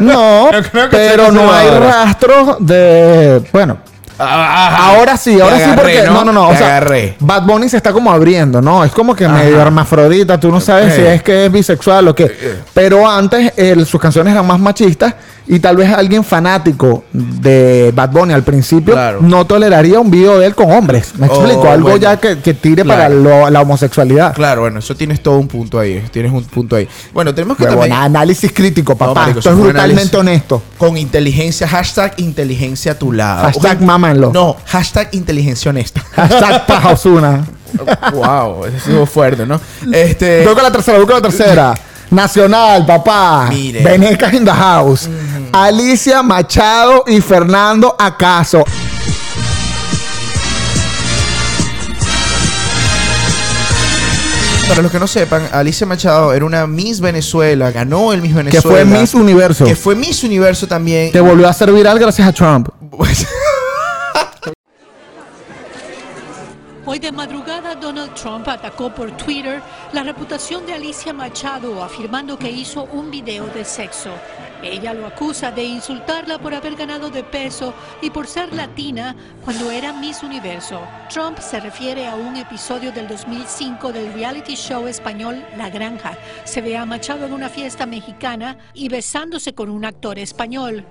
No, 0.00 0.50
Yo 0.52 0.62
creo 0.70 0.88
que 0.88 0.96
pero 0.96 1.30
no 1.32 1.52
hay 1.52 1.68
rastros 1.68 2.56
de. 2.60 2.99
Bueno, 3.52 3.78
ahora 4.18 5.16
sí, 5.16 5.40
ahora 5.40 5.58
sí, 5.58 5.70
porque. 5.74 6.02
No, 6.06 6.24
no, 6.24 6.32
no. 6.32 6.48
O 6.48 6.56
sea, 6.56 6.66
agarré. 6.76 7.16
Bad 7.20 7.42
Bunny 7.44 7.68
se 7.68 7.76
está 7.78 7.92
como 7.92 8.10
abriendo, 8.12 8.60
¿no? 8.60 8.84
Es 8.84 8.92
como 8.92 9.14
que 9.14 9.26
medio 9.28 9.60
hermafrodita. 9.60 10.38
Tú 10.38 10.50
no 10.50 10.60
sabes 10.60 10.94
si 10.94 11.00
es 11.02 11.22
que 11.22 11.46
es 11.46 11.52
bisexual 11.52 12.08
o 12.08 12.14
qué. 12.14 12.58
Pero 12.74 13.08
antes 13.08 13.52
él- 13.56 13.86
sus 13.86 14.00
canciones 14.00 14.32
eran 14.32 14.46
más 14.46 14.58
machistas 14.60 15.14
y 15.46 15.58
tal 15.58 15.76
vez 15.76 15.92
alguien 15.92 16.22
fanático 16.24 17.04
de 17.12 17.92
Bad 17.94 18.10
Bunny 18.10 18.32
al 18.34 18.42
principio 18.44 18.94
Claro. 18.94 19.18
no 19.20 19.46
toleraría 19.46 19.98
un 20.00 20.10
video 20.10 20.38
de 20.38 20.46
él 20.46 20.54
con 20.54 20.70
hombres. 20.70 21.12
Me 21.16 21.26
Oh, 21.28 21.34
explico. 21.34 21.68
Algo 21.68 21.88
bueno. 21.90 21.96
ya 21.98 22.16
que, 22.18 22.38
que 22.38 22.54
tire 22.54 22.82
Claro. 22.84 22.98
para 23.02 23.08
lo- 23.08 23.50
la 23.50 23.60
homosexualidad. 23.62 24.34
Claro, 24.34 24.62
bueno, 24.62 24.78
eso 24.78 24.94
tienes 24.94 25.20
todo 25.22 25.38
un 25.38 25.48
punto 25.48 25.78
ahí. 25.78 26.04
Tienes 26.12 26.32
un 26.32 26.44
punto 26.44 26.76
ahí. 26.76 26.88
Bueno, 27.12 27.34
tenemos 27.34 27.56
que 27.56 27.64
también... 27.66 27.92
análisis 27.92 28.52
crítico, 28.52 28.96
papá. 28.96 29.14
marico, 29.22 29.38
Esto 29.40 29.50
es 29.50 29.56
brutalmente 29.56 30.16
honesto. 30.16 30.62
Con 30.78 30.96
inteligencia, 30.96 31.66
hashtag 31.68 32.14
inteligencia 32.18 32.92
a 32.92 32.94
tu 32.94 33.12
lado. 33.12 33.42
Hashtag 33.44 33.76
Ojo, 33.78 33.86
mámanlo. 33.86 34.30
No, 34.32 34.56
hashtag 34.66 35.08
inteligencia 35.12 35.70
honesta. 35.70 36.02
Hashtag 36.14 36.66
paja 36.66 36.94
wow, 38.12 38.64
eso 38.66 38.76
estuvo 38.76 39.06
fuerte, 39.06 39.46
¿no? 39.46 39.60
Este... 39.92 40.44
Voy 40.44 40.54
con 40.54 40.62
la 40.62 40.72
tercera, 40.72 40.98
voy 40.98 41.06
con 41.06 41.16
la 41.16 41.22
tercera. 41.22 41.74
Nacional, 42.10 42.84
papá. 42.86 43.48
Mire. 43.50 43.82
Venecas 43.82 44.32
in 44.34 44.44
the 44.44 44.50
house. 44.52 45.08
Alicia 45.52 46.22
Machado 46.22 47.04
y 47.06 47.20
Fernando 47.20 47.94
Acaso. 47.98 48.64
Para 54.68 54.82
los 54.82 54.92
que 54.92 55.00
no 55.00 55.08
sepan, 55.08 55.48
Alicia 55.52 55.84
Machado 55.84 56.32
era 56.32 56.44
una 56.44 56.64
Miss 56.66 57.00
Venezuela, 57.00 57.72
ganó 57.72 58.12
el 58.12 58.22
Miss 58.22 58.30
Que 58.30 58.36
Venezuela. 58.36 58.62
fue 58.62 58.84
Miss 58.84 59.14
Universo. 59.14 59.64
Que 59.64 59.74
fue 59.74 59.96
Miss 59.96 60.22
Universo 60.22 60.68
también. 60.68 61.10
Que 61.10 61.18
volvió 61.18 61.48
a 61.48 61.52
ser 61.52 61.72
viral 61.72 61.98
gracias 61.98 62.28
a 62.28 62.32
Trump. 62.32 62.68
Hoy 66.92 66.98
de 66.98 67.12
madrugada 67.12 67.76
Donald 67.76 68.14
Trump 68.14 68.48
atacó 68.48 68.92
por 68.92 69.16
Twitter 69.16 69.62
la 69.92 70.02
reputación 70.02 70.66
de 70.66 70.74
Alicia 70.74 71.12
Machado 71.12 71.84
afirmando 71.84 72.36
que 72.36 72.50
hizo 72.50 72.82
un 72.82 73.12
video 73.12 73.46
de 73.46 73.64
sexo. 73.64 74.10
Ella 74.60 74.92
lo 74.92 75.06
acusa 75.06 75.52
de 75.52 75.62
insultarla 75.62 76.40
por 76.40 76.52
haber 76.52 76.74
ganado 76.74 77.08
de 77.08 77.22
peso 77.22 77.74
y 78.02 78.10
por 78.10 78.26
ser 78.26 78.52
latina 78.52 79.14
cuando 79.44 79.70
era 79.70 79.92
Miss 79.92 80.24
Universo. 80.24 80.80
Trump 81.08 81.38
se 81.38 81.60
refiere 81.60 82.08
a 82.08 82.16
un 82.16 82.34
episodio 82.34 82.90
del 82.90 83.06
2005 83.06 83.92
del 83.92 84.12
reality 84.12 84.56
show 84.56 84.88
español 84.88 85.44
La 85.56 85.70
Granja. 85.70 86.18
Se 86.42 86.60
ve 86.60 86.76
a 86.76 86.84
Machado 86.86 87.24
en 87.24 87.32
una 87.32 87.48
fiesta 87.48 87.86
mexicana 87.86 88.58
y 88.74 88.88
besándose 88.88 89.54
con 89.54 89.70
un 89.70 89.84
actor 89.84 90.18
español 90.18 90.84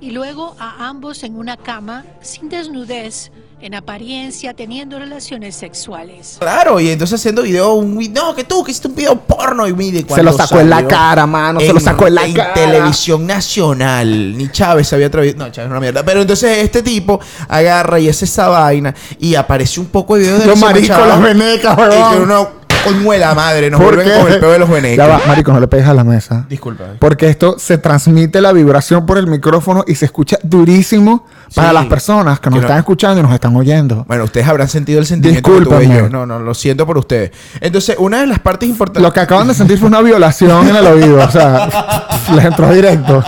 y 0.00 0.10
luego 0.10 0.54
a 0.58 0.88
ambos 0.88 1.22
en 1.22 1.36
una 1.36 1.56
cama, 1.56 2.04
sin 2.20 2.48
desnudez, 2.48 3.30
en 3.64 3.74
apariencia 3.74 4.52
teniendo 4.52 4.98
relaciones 4.98 5.56
sexuales. 5.56 6.36
Claro, 6.38 6.80
y 6.80 6.90
entonces 6.90 7.18
haciendo 7.18 7.40
video, 7.40 7.72
un 7.72 7.96
video, 7.96 8.26
no, 8.26 8.34
que 8.34 8.44
tú 8.44 8.62
que 8.62 8.72
hiciste 8.72 8.88
un 8.88 8.94
video 8.94 9.18
porno 9.18 9.66
y 9.66 9.72
mire 9.72 10.00
Se 10.00 10.04
lo 10.22 10.32
cuando 10.32 10.32
sacó 10.34 10.60
en 10.60 10.68
la 10.68 10.86
cara, 10.86 11.26
mano. 11.26 11.60
Se 11.60 11.72
lo 11.72 11.80
sacó 11.80 12.06
en 12.06 12.14
la 12.14 12.30
cara. 12.34 12.52
televisión 12.52 13.26
nacional. 13.26 14.36
Ni 14.36 14.50
Chávez 14.50 14.88
se 14.88 14.96
había 14.96 15.06
atrevido. 15.06 15.38
No, 15.38 15.50
Chávez 15.50 15.68
es 15.68 15.70
una 15.70 15.80
mierda. 15.80 16.04
Pero 16.04 16.20
entonces 16.20 16.58
este 16.58 16.82
tipo 16.82 17.18
agarra 17.48 17.98
y 17.98 18.10
hace 18.10 18.26
esa 18.26 18.48
vaina 18.48 18.94
y 19.18 19.34
aparece 19.34 19.80
un 19.80 19.86
poco 19.86 20.16
de 20.16 20.24
video 20.24 20.38
de 20.38 20.46
Los 20.46 20.58
maricos, 20.58 21.08
las 21.08 21.22
venecas, 21.22 21.72
Y 21.72 21.76
que 21.76 21.88
huevón. 21.88 22.22
uno 22.22 22.50
coño 22.84 23.10
de 23.12 23.18
la 23.18 23.34
madre, 23.34 23.70
nos 23.70 23.80
¿Por 23.80 23.94
vuelven 23.96 24.12
qué? 24.14 24.20
con 24.22 24.32
el 24.32 24.40
peo 24.40 24.50
de 24.52 24.58
los 24.58 24.68
venecos. 24.68 24.96
Ya 24.96 25.06
va, 25.06 25.20
marico, 25.26 25.52
no 25.52 25.60
le 25.60 25.66
pegues 25.68 25.86
a 25.86 25.94
la 25.94 26.04
mesa. 26.04 26.46
Disculpa. 26.48 26.84
Porque 26.98 27.28
esto 27.28 27.56
se 27.58 27.78
transmite 27.78 28.40
la 28.40 28.52
vibración 28.52 29.06
por 29.06 29.18
el 29.18 29.26
micrófono 29.26 29.84
y 29.86 29.94
se 29.94 30.04
escucha 30.04 30.38
durísimo 30.42 31.26
para 31.54 31.72
las 31.72 31.86
personas 31.86 32.40
que 32.40 32.50
nos 32.50 32.58
Que 32.58 32.60
no- 32.62 32.66
están 32.66 32.78
escuchando 32.78 33.20
y 33.20 33.22
nos 33.22 33.32
están 33.32 33.54
oyendo. 33.56 34.04
Bueno, 34.08 34.24
ustedes 34.24 34.46
habrán 34.46 34.68
sentido 34.68 34.98
el 35.00 35.06
sentimiento 35.06 35.50
que 35.52 35.64
tuve 35.64 35.78
Discúlpame. 35.80 35.96
yo. 36.02 36.08
No, 36.10 36.26
no, 36.26 36.38
lo 36.40 36.54
siento 36.54 36.86
por 36.86 36.98
ustedes. 36.98 37.30
Entonces, 37.60 37.96
una 37.98 38.20
de 38.20 38.26
las 38.26 38.38
partes 38.40 38.68
importantes... 38.68 39.02
Lo 39.02 39.12
que 39.12 39.20
acaban 39.20 39.48
de 39.48 39.54
sentir 39.54 39.78
fue 39.78 39.88
una 39.88 40.00
violación 40.00 40.68
en 40.68 40.76
el 40.76 40.86
oído. 40.86 41.18
O 41.24 41.30
sea, 41.30 41.68
les 42.34 42.44
entró 42.44 42.72
directo. 42.72 43.22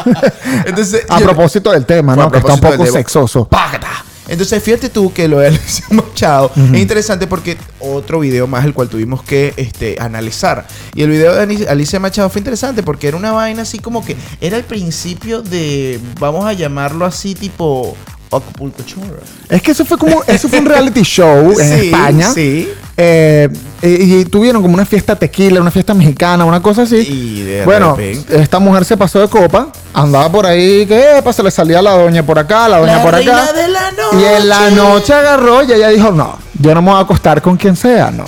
Entonces, 0.65 1.05
a 1.09 1.19
yo- 1.21 1.25
propósito 1.27 1.71
del 1.73 1.85
tema, 1.87 2.17
¿no? 2.17 2.31
Que 2.31 2.39
está 2.39 2.55
un 2.55 2.61
poco 2.61 2.87
sexoso. 2.87 3.47
¡Págata! 3.49 3.89
Entonces, 4.29 4.63
fíjate 4.63 4.89
tú 4.89 5.13
que 5.13 5.29
lo 5.29 5.39
de 5.39 5.47
Alicia 5.49 5.87
Machado 5.91 6.51
es 6.55 6.81
interesante 6.81 7.27
porque 7.27 7.57
otro 7.81 8.21
video 8.21 8.47
más 8.47 8.65
el 8.65 8.75
cual 8.75 8.89
tuvimos 8.89 9.23
que 9.23 9.55
este, 9.57 9.97
analizar. 10.01 10.67
Y 10.95 11.03
el 11.03 11.11
video 11.11 11.35
de 11.35 11.67
Alicia 11.69 12.01
Machado 12.01 12.29
fue 12.31 12.41
interesante 12.41 12.83
porque 12.83 13.09
era 13.09 13.17
una 13.17 13.33
vaina 13.33 13.63
así 13.63 13.79
como 13.79 14.05
que 14.05 14.17
era 14.41 14.57
el 14.57 14.65
principio 14.65 15.43
de, 15.43 16.01
vamos 16.19 16.45
a 16.45 16.53
llamarlo 16.53 17.05
así, 17.05 17.35
tipo 17.35 17.97
Acapulco 18.31 18.83
Shore. 18.87 19.21
Es 19.49 19.63
que 19.63 19.71
eso 19.73 19.85
fue 19.85 19.97
como, 19.99 20.23
eso 20.27 20.49
fue 20.49 20.59
un 20.59 20.67
reality 20.67 21.03
show 21.03 21.59
en 21.61 21.79
Sí, 21.81 21.87
España. 21.87 22.31
sí. 22.33 22.69
Eh, 22.99 23.49
y, 23.83 24.15
y 24.21 24.25
tuvieron 24.25 24.63
como 24.63 24.75
una 24.75 24.87
fiesta 24.87 25.15
tequila, 25.17 25.61
una 25.61 25.71
fiesta 25.71 25.93
mexicana, 25.95 26.45
una 26.45 26.61
cosa 26.63 26.83
así. 26.83 26.97
Y 26.97 27.43
de 27.43 27.65
bueno, 27.65 27.95
repente- 27.95 28.41
esta 28.41 28.59
mujer 28.59 28.85
se 28.87 28.97
pasó 28.97 29.21
de 29.21 29.29
copa, 29.29 29.69
andaba 29.93 30.31
por 30.33 30.47
ahí, 30.47 30.87
que 30.87 31.19
epa, 31.19 31.33
se 31.33 31.43
le 31.43 31.51
salía 31.51 31.83
la 31.83 31.93
doña 31.93 32.23
por 32.25 32.39
acá, 32.39 32.69
la 32.69 32.79
doña 32.79 32.97
La 32.97 33.03
por 33.03 33.15
acá. 33.15 33.19
reina 33.25 33.53
de 33.53 33.69
la 33.69 33.81
Y 34.19 34.25
en 34.25 34.49
la 34.49 34.71
noche. 34.71 34.77
noche 34.77 35.13
agarró 35.15 35.63
y 35.63 35.73
ella 35.73 35.89
dijo, 35.91 36.11
no, 36.11 36.39
yo 36.59 36.75
no 36.75 36.81
me 36.83 36.91
voy 36.91 36.99
a 36.99 37.03
acostar 37.03 37.43
con 37.43 37.57
quien 37.59 37.77
sea, 37.77 38.11
no. 38.11 38.25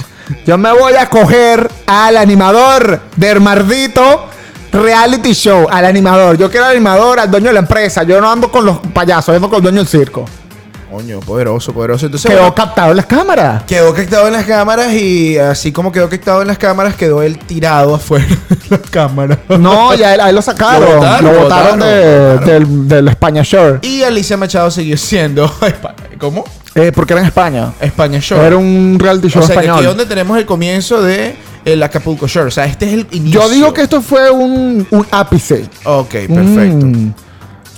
Yo 0.46 0.58
me 0.58 0.70
voy 0.70 0.92
a 0.94 1.08
coger 1.08 1.70
al 1.86 2.18
animador 2.18 3.00
del 3.16 3.40
mardito 3.40 4.26
reality 4.72 5.32
show, 5.32 5.66
al 5.70 5.84
animador. 5.84 6.36
Yo 6.38 6.50
quiero 6.50 6.66
al 6.66 6.72
animador, 6.72 7.18
al 7.20 7.30
dueño 7.30 7.46
de 7.48 7.54
la 7.54 7.60
empresa. 7.60 8.02
Yo 8.02 8.20
no 8.20 8.30
ando 8.30 8.50
con 8.50 8.64
los 8.64 8.78
payasos, 8.78 9.34
ando 9.34 9.48
con 9.48 9.56
el 9.58 9.62
dueño 9.62 9.78
del 9.78 9.88
circo. 9.88 10.24
Coño, 10.90 11.20
poderoso, 11.20 11.74
poderoso. 11.74 12.06
Entonces, 12.06 12.30
Quedó 12.30 12.40
bueno, 12.40 12.54
captado 12.54 12.90
en 12.92 12.96
las 12.96 13.04
cámaras. 13.04 13.62
Quedó 13.64 13.92
captado 13.92 14.26
en 14.26 14.32
las 14.32 14.46
cámaras 14.46 14.90
y 14.94 15.36
así 15.36 15.70
como 15.70 15.92
quedó 15.92 16.08
captado 16.08 16.40
en 16.40 16.48
las 16.48 16.56
cámaras, 16.56 16.94
quedó 16.96 17.20
él 17.22 17.38
tirado 17.38 17.94
afuera 17.96 18.24
de 18.26 18.56
las 18.70 18.80
cámaras. 18.90 19.38
No, 19.48 19.94
ya 19.94 20.14
él- 20.14 20.20
a 20.20 20.30
él 20.30 20.34
lo 20.34 20.40
sacaron. 20.40 20.80
Lo 20.80 20.88
Lo 20.88 20.94
botaron, 20.98 21.24
botaron, 21.24 21.34
lo 21.34 21.42
botaron, 21.42 21.80
de- 21.80 22.02
lo 22.02 22.32
botaron. 22.40 22.46
Del, 22.46 22.88
del 22.88 23.08
España 23.08 23.42
Shore. 23.44 23.80
Y 23.82 24.02
Alicia 24.02 24.38
Machado 24.38 24.70
siguió 24.70 24.96
siendo. 24.96 25.52
¿Cómo? 26.18 26.44
Eh, 26.74 26.90
porque 26.94 27.12
era 27.12 27.20
en 27.20 27.26
España. 27.28 27.72
España 27.80 28.18
Shore. 28.22 28.46
Era 28.46 28.56
un 28.56 28.96
reality 28.98 29.28
show 29.28 29.42
o 29.42 29.46
sea, 29.46 29.56
que 29.56 29.58
aquí 29.60 29.66
español. 29.68 29.84
es 29.84 29.88
donde 29.90 30.06
tenemos 30.06 30.38
el 30.38 30.46
comienzo 30.46 31.02
de 31.02 31.36
el 31.72 31.82
Acapulco 31.82 32.26
Shore. 32.26 32.48
O 32.48 32.50
sea, 32.50 32.64
este 32.66 32.86
es 32.86 32.92
el 32.94 33.06
inicio. 33.12 33.40
Yo 33.42 33.48
digo 33.48 33.72
que 33.72 33.82
esto 33.82 34.00
fue 34.02 34.30
un, 34.30 34.86
un 34.90 35.06
ápice. 35.10 35.68
Ok, 35.84 36.10
perfecto. 36.10 36.86
Mm, 36.86 37.12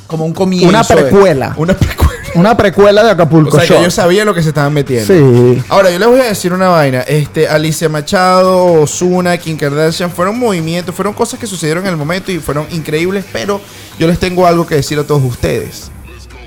Como 0.06 0.24
un 0.26 0.32
comienzo. 0.32 0.68
Una 0.68 0.82
de- 0.82 0.94
precuela. 0.96 1.54
una 1.56 1.74
precuela. 1.76 2.10
una 2.34 2.56
precuela 2.56 3.02
de 3.02 3.08
O 3.10 3.12
Acapulco 3.12 3.58
sea, 3.58 3.66
que 3.68 3.78
ellos 3.80 3.94
sabían 3.94 4.26
lo 4.26 4.34
que 4.34 4.42
se 4.42 4.48
estaban 4.50 4.72
metiendo. 4.72 5.06
Sí. 5.12 5.62
Ahora, 5.68 5.90
yo 5.90 5.98
les 5.98 6.08
voy 6.08 6.20
a 6.20 6.24
decir 6.24 6.52
una 6.52 6.68
vaina. 6.68 7.00
Este, 7.02 7.48
Alicia 7.48 7.88
Machado, 7.88 8.64
Osuna, 8.82 9.36
Kim 9.38 9.56
Kardashian, 9.56 10.10
fueron 10.10 10.38
movimientos, 10.38 10.94
fueron 10.94 11.12
cosas 11.12 11.38
que 11.40 11.46
sucedieron 11.46 11.84
en 11.84 11.90
el 11.90 11.96
momento 11.96 12.30
y 12.32 12.38
fueron 12.38 12.66
increíbles, 12.70 13.24
pero 13.32 13.60
yo 13.98 14.06
les 14.06 14.18
tengo 14.18 14.46
algo 14.46 14.66
que 14.66 14.76
decir 14.76 14.98
a 14.98 15.04
todos 15.04 15.22
ustedes. 15.24 15.90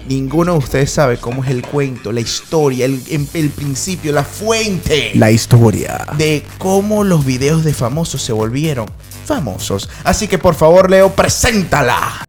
Ninguno 0.07 0.51
de 0.53 0.57
ustedes 0.57 0.91
sabe 0.91 1.17
cómo 1.17 1.43
es 1.43 1.49
el 1.49 1.61
cuento, 1.65 2.11
la 2.11 2.19
historia, 2.19 2.85
el, 2.85 3.01
el- 3.33 3.49
principio, 3.49 4.11
la 4.11 4.23
fuente 4.23 5.11
La 5.15 5.31
historia. 5.31 6.05
de 6.17 6.43
cómo 6.57 7.03
los 7.05 7.23
videos 7.25 7.63
de 7.63 7.73
famosos 7.73 8.21
se 8.21 8.33
volvieron 8.33 8.85
famosos. 9.25 9.89
Así 10.03 10.27
que 10.27 10.37
por 10.37 10.55
favor, 10.55 10.89
Leo, 10.89 11.09
preséntala. 11.13 12.25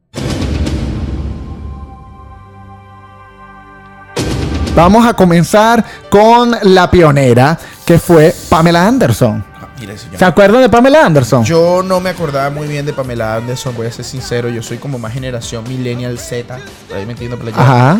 Vamos 4.76 5.06
a 5.06 5.14
comenzar 5.14 5.84
con 6.10 6.52
la 6.62 6.90
pionera, 6.90 7.58
que 7.86 7.98
fue 7.98 8.34
Pamela 8.48 8.86
Anderson. 8.86 9.44
Mire, 9.80 9.98
señor. 9.98 10.18
¿Se 10.18 10.24
acuerdan 10.24 10.62
de 10.62 10.68
Pamela 10.68 11.04
Anderson? 11.04 11.44
Yo 11.44 11.82
no 11.82 12.00
me 12.00 12.10
acordaba 12.10 12.48
muy 12.50 12.68
bien 12.68 12.86
de 12.86 12.92
Pamela 12.92 13.34
Anderson, 13.36 13.74
voy 13.76 13.86
a 13.88 13.92
ser 13.92 14.04
sincero. 14.04 14.48
Yo 14.48 14.62
soy 14.62 14.78
como 14.78 14.98
más 14.98 15.12
generación 15.12 15.64
millennial 15.68 16.18
Z. 16.18 16.58
Por 16.88 16.96
ahí 16.96 17.06
me 17.06 17.12
entiendo 17.12 17.36
por 17.36 17.48
allá. 17.48 17.60
Ajá. 17.60 17.98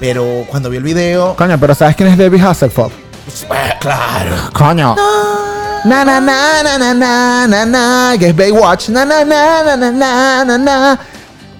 Pero 0.00 0.44
cuando 0.48 0.70
vi 0.70 0.78
el 0.78 0.82
video. 0.82 1.36
Coño, 1.36 1.58
pero 1.60 1.74
¿sabes 1.74 1.94
quién 1.96 2.08
es 2.08 2.16
Debbie 2.16 2.40
Hasselhoff? 2.40 2.92
pues, 3.24 3.42
eh, 3.44 3.74
claro. 3.80 4.36
Coño. 4.52 4.96
Na 5.84 6.04
na 6.04 6.20
na 6.20 6.62
na 6.62 6.78
na 6.78 6.94
na 6.94 7.46
na 7.46 7.64
na 7.66 8.18
que 8.18 8.28
es 8.28 8.36
Baywatch. 8.36 8.88
Na 8.90 9.04
na 9.04 9.24
na 9.24 9.62
na 9.62 9.76
na 9.76 9.90
na 9.90 10.44
na 10.44 10.58
na. 10.58 10.98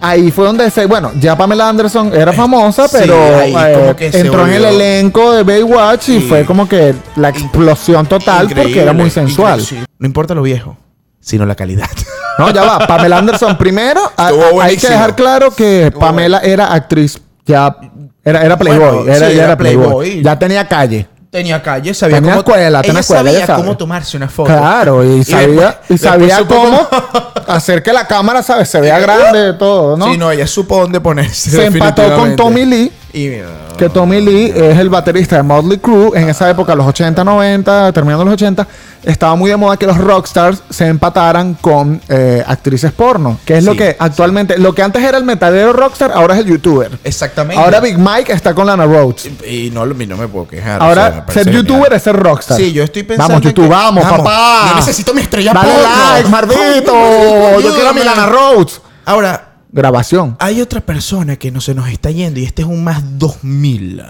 Ahí 0.00 0.30
fue 0.30 0.46
donde 0.46 0.70
se, 0.70 0.86
bueno, 0.86 1.12
ya 1.20 1.36
Pamela 1.36 1.68
Anderson 1.68 2.12
era 2.14 2.32
famosa, 2.32 2.86
pero 2.90 3.14
eh, 3.42 3.96
entró 4.14 4.46
en 4.46 4.52
el 4.54 4.64
elenco 4.64 5.32
de 5.32 5.42
Baywatch 5.42 6.08
y 6.08 6.20
fue 6.20 6.44
como 6.46 6.68
que 6.68 6.94
la 7.16 7.28
explosión 7.28 8.06
total 8.06 8.48
porque 8.48 8.80
era 8.82 8.92
muy 8.92 9.10
sensual. 9.10 9.62
No 9.98 10.06
importa 10.06 10.34
lo 10.34 10.42
viejo, 10.42 10.76
sino 11.20 11.44
la 11.46 11.54
calidad. 11.54 11.88
No, 12.38 12.48
ya 12.48 12.62
va. 12.62 12.86
Pamela 12.86 13.18
Anderson 13.18 13.58
primero. 13.58 14.00
a- 14.16 14.30
Estuvo 14.30 14.62
a- 14.62 14.64
hay 14.64 14.76
que 14.78 14.88
dejar 14.88 15.14
claro 15.14 15.50
que 15.50 15.86
Estuvo 15.88 16.00
Pamela 16.00 16.38
era 16.38 16.72
actriz 16.72 17.20
ya 17.44 17.76
era, 18.24 18.42
era 18.42 18.56
Playboy, 18.56 18.94
Bueno, 19.04 19.12
era, 19.12 19.14
sí, 19.14 19.20
ya 19.20 19.42
era 19.42 19.44
era 19.44 19.56
Playboy. 19.58 19.86
Playboy. 19.88 20.22
Ya 20.22 20.38
tenía 20.38 20.66
calle. 20.66 21.06
Tenía 21.30 21.62
calle, 21.62 21.94
sabía 21.94 22.16
Tenía 22.16 22.32
cómo 22.32 22.40
escuela, 22.40 22.82
tenía 22.82 22.92
ella 22.92 23.00
escuela, 23.00 23.22
sabía 23.30 23.44
ella 23.44 23.54
cómo 23.54 23.76
tomarse 23.76 24.16
una 24.16 24.28
foto. 24.28 24.48
Claro, 24.50 25.04
y 25.04 25.22
sabía, 25.22 25.46
después- 25.78 25.90
y 25.90 25.98
sabía 25.98 26.44
cómo 26.44 26.88
hacer 27.46 27.84
que 27.84 27.92
la 27.92 28.04
cámara, 28.08 28.42
¿sabes? 28.42 28.68
Se 28.68 28.80
vea 28.80 28.98
grande 28.98 29.52
todo, 29.58 29.96
¿no? 29.96 30.06
Sí, 30.10 30.18
no, 30.18 30.32
ella 30.32 30.48
supo 30.48 30.80
dónde 30.80 31.00
ponerse. 31.00 31.50
Se 31.50 31.66
empató 31.66 32.16
con. 32.16 32.34
Tommy 32.34 32.64
Lee. 32.64 32.92
Y 33.12 33.30
Que 33.76 33.88
Tommy 33.88 34.20
Lee 34.20 34.52
es 34.54 34.78
el 34.78 34.88
baterista 34.88 35.36
de 35.36 35.42
Motley 35.42 35.78
Crue. 35.78 36.12
En 36.18 36.28
esa 36.28 36.48
época, 36.48 36.74
los 36.74 36.86
80, 36.86 37.24
90, 37.24 37.92
terminando 37.92 38.24
los 38.24 38.34
80, 38.34 38.66
estaba 39.02 39.34
muy 39.34 39.50
de 39.50 39.56
moda 39.56 39.76
que 39.76 39.86
los 39.86 39.96
rockstars 39.98 40.62
se 40.70 40.86
empataran 40.86 41.54
con 41.54 42.00
eh, 42.08 42.44
actrices 42.46 42.92
porno. 42.92 43.38
Que 43.44 43.58
es 43.58 43.64
lo 43.64 43.74
que 43.74 43.96
actualmente, 43.98 44.58
lo 44.58 44.74
que 44.74 44.82
antes 44.82 45.02
era 45.02 45.18
el 45.18 45.24
metalero 45.24 45.72
rockstar, 45.72 46.12
ahora 46.12 46.34
es 46.34 46.40
el 46.40 46.46
youtuber. 46.46 46.90
exactamente. 47.02 47.60
Ahora 47.62 47.80
Big 47.80 47.98
Mike 47.98 48.32
está 48.32 48.54
con 48.54 48.66
Lana 48.66 48.84
Rhodes. 48.86 49.28
Y 49.46 49.70
no, 49.72 49.84
lo- 49.86 49.94
no 49.94 50.16
me 50.16 50.28
puedo 50.28 50.46
quejar. 50.46 50.80
Ahora, 50.80 51.24
o 51.26 51.32
sea, 51.32 51.42
ser 51.44 51.52
youtuber 51.52 51.82
genial. 51.84 51.96
es 51.96 52.02
ser 52.02 52.16
rockstar. 52.16 52.58
Sí, 52.58 52.72
yo 52.72 52.84
estoy 52.84 53.02
pensando. 53.02 53.32
Vamos, 53.34 53.44
YouTube, 53.44 53.64
que- 53.64 53.70
vamos, 53.70 54.04
papá. 54.04 54.66
Yo 54.70 54.76
necesito 54.76 55.12
mi 55.14 55.22
estrella 55.22 55.52
Dale 55.52 55.68
porno. 55.72 55.88
like, 56.14 56.28
mardito. 56.28 56.92
Yo 57.60 57.74
quiero 57.74 57.88
a 57.88 57.92
mi. 57.92 58.04
Lana 58.04 58.26
Rhodes. 58.26 58.80
Ahora, 59.04 59.49
Grabación. 59.72 60.36
hay 60.40 60.60
otra 60.60 60.80
persona 60.80 61.36
que 61.36 61.50
no 61.50 61.60
se 61.60 61.74
nos 61.74 61.88
está 61.88 62.10
yendo 62.10 62.40
y 62.40 62.44
este 62.44 62.62
es 62.62 62.68
un 62.68 62.82
más 62.84 63.18
2000. 63.18 64.02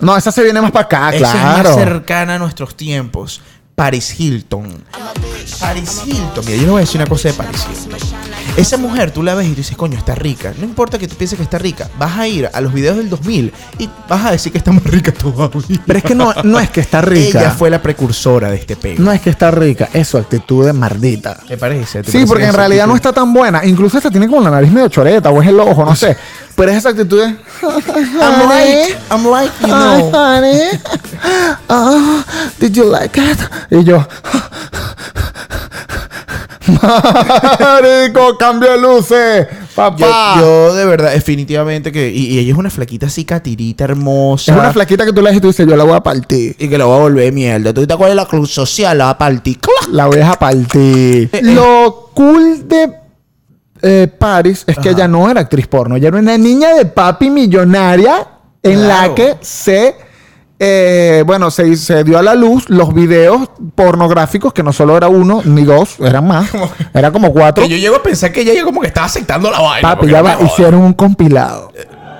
No, 0.00 0.16
esa 0.16 0.32
se 0.32 0.42
viene 0.42 0.60
más 0.62 0.70
para 0.70 0.86
acá, 0.86 1.10
Esa 1.10 1.26
es 1.26 1.32
claro. 1.32 1.68
más 1.70 1.78
cercana 1.78 2.36
a 2.36 2.38
nuestros 2.38 2.74
tiempos. 2.76 3.42
Paris 3.80 4.14
Hilton. 4.20 4.84
Paris 5.58 6.02
Hilton. 6.04 6.44
Mira, 6.44 6.56
yo 6.58 6.64
le 6.64 6.70
voy 6.70 6.76
a 6.76 6.80
decir 6.80 7.00
una 7.00 7.08
cosa 7.08 7.28
de 7.28 7.34
Paris 7.34 7.66
Hilton. 7.66 7.98
Esa 8.58 8.76
mujer, 8.76 9.10
tú 9.10 9.22
la 9.22 9.34
ves 9.34 9.46
y 9.46 9.50
tú 9.52 9.56
dices, 9.56 9.74
coño, 9.74 9.96
está 9.96 10.14
rica. 10.14 10.52
No 10.58 10.64
importa 10.64 10.98
que 10.98 11.08
tú 11.08 11.16
pienses 11.16 11.38
que 11.38 11.44
está 11.44 11.56
rica. 11.56 11.88
Vas 11.98 12.18
a 12.18 12.28
ir 12.28 12.50
a 12.52 12.60
los 12.60 12.74
videos 12.74 12.98
del 12.98 13.08
2000 13.08 13.50
y 13.78 13.88
vas 14.06 14.26
a 14.26 14.32
decir 14.32 14.52
que 14.52 14.58
está 14.58 14.70
más 14.70 14.84
rica 14.84 15.12
todavía. 15.12 15.80
Pero 15.86 15.98
es 15.98 16.04
que 16.04 16.14
no, 16.14 16.30
no 16.44 16.60
es 16.60 16.68
que 16.68 16.80
está 16.82 17.00
rica. 17.00 17.40
Ella 17.40 17.50
fue 17.52 17.70
la 17.70 17.80
precursora 17.80 18.50
de 18.50 18.56
este 18.56 18.76
pego. 18.76 19.02
No 19.02 19.12
es 19.12 19.22
que 19.22 19.30
está 19.30 19.50
rica, 19.50 19.88
es 19.94 20.08
su 20.08 20.18
actitud 20.18 20.66
de 20.66 20.74
mardita. 20.74 21.40
¿Te 21.48 21.56
parece? 21.56 22.02
¿Te 22.02 22.10
Sí, 22.10 22.18
parece 22.18 22.26
porque 22.26 22.44
en 22.44 22.54
realidad 22.54 22.86
no 22.86 22.96
está 22.96 23.14
tan 23.14 23.32
buena. 23.32 23.64
Incluso 23.64 23.96
esta 23.96 24.10
tiene 24.10 24.28
como 24.28 24.42
la 24.42 24.50
nariz 24.50 24.70
medio 24.70 24.88
choreta 24.88 25.30
o 25.30 25.40
es 25.40 25.48
el 25.48 25.58
ojo, 25.58 25.86
no 25.86 25.96
sé. 25.96 26.18
Pero 26.60 26.72
es 26.72 26.76
esa 26.78 26.90
actitud 26.90 27.18
de. 27.18 27.24
I'm 27.62 28.46
like, 28.46 28.98
I'm 29.10 29.26
like, 29.26 29.50
you 29.62 29.72
Hi, 29.72 29.98
know. 29.98 30.12
honey. 30.12 30.60
Oh, 31.70 32.24
did 32.58 32.74
you 32.74 32.84
like 32.84 33.18
it? 33.18 33.38
Y 33.70 33.82
yo. 33.82 34.06
Marico, 37.60 38.36
cambio 38.38 38.72
de 38.72 38.78
luces. 38.78 39.46
Papá. 39.74 40.34
Yo, 40.36 40.42
yo 40.42 40.74
de 40.74 40.84
verdad, 40.84 41.12
definitivamente 41.12 41.90
que. 41.92 42.10
Y, 42.10 42.26
y 42.26 42.38
ella 42.40 42.52
es 42.52 42.58
una 42.58 42.68
flaquita 42.68 43.06
así, 43.06 43.24
catirita, 43.24 43.84
hermosa. 43.84 44.52
es 44.52 44.58
una 44.58 44.70
flaquita 44.70 45.06
que 45.06 45.14
tú 45.14 45.22
le 45.22 45.30
dices 45.30 45.38
y 45.38 45.40
tú 45.40 45.48
dices, 45.48 45.66
yo 45.66 45.76
la 45.76 45.84
voy 45.84 45.94
a 45.94 46.02
partir. 46.02 46.56
Y 46.58 46.68
que 46.68 46.76
la 46.76 46.84
va 46.84 46.96
a 46.96 47.00
volver 47.00 47.32
mierda. 47.32 47.72
¿Tú 47.72 47.86
te 47.86 47.94
acuerdas 47.94 48.16
de 48.16 48.22
la 48.22 48.26
cruz 48.26 48.50
social? 48.50 48.98
La 48.98 49.04
va 49.06 49.10
a 49.12 49.18
partir. 49.18 49.58
La 49.92 50.08
voy 50.08 50.20
a 50.20 50.34
partir. 50.34 51.30
Lo 51.42 52.10
cool 52.12 52.68
de 52.68 52.99
eh, 53.82 54.08
Paris 54.18 54.64
es 54.66 54.78
que 54.78 54.90
ella 54.90 55.08
no 55.08 55.30
era 55.30 55.40
actriz 55.40 55.66
porno. 55.66 55.96
Ella 55.96 56.08
era 56.08 56.18
una 56.18 56.36
niña 56.38 56.74
de 56.74 56.84
papi 56.86 57.30
millonaria 57.30 58.26
en 58.62 58.86
la 58.88 59.14
que 59.14 59.36
se. 59.40 59.96
eh, 60.58 61.22
bueno, 61.26 61.50
se, 61.50 61.74
se 61.76 62.04
dio 62.04 62.18
a 62.18 62.22
la 62.22 62.34
luz 62.34 62.68
los 62.68 62.92
videos 62.92 63.48
pornográficos, 63.74 64.52
que 64.52 64.62
no 64.62 64.72
solo 64.74 64.96
era 64.96 65.08
uno 65.08 65.40
ni 65.44 65.64
dos, 65.64 65.98
eran 66.00 66.26
más. 66.26 66.50
Era 66.92 67.10
como 67.10 67.32
cuatro. 67.32 67.64
Que 67.64 67.70
yo 67.70 67.76
llego 67.78 67.96
a 67.96 68.02
pensar 68.02 68.30
que 68.30 68.42
ella 68.42 68.52
ya 68.52 68.64
como 68.64 68.82
que 68.82 68.88
estaba 68.88 69.06
aceptando 69.06 69.50
la 69.50 69.60
vaina. 69.60 69.88
Papi, 69.88 70.08
ya 70.08 70.18
no 70.18 70.24
va, 70.24 70.38
hicieron 70.44 70.82
un 70.82 70.92
compilado. 70.92 71.72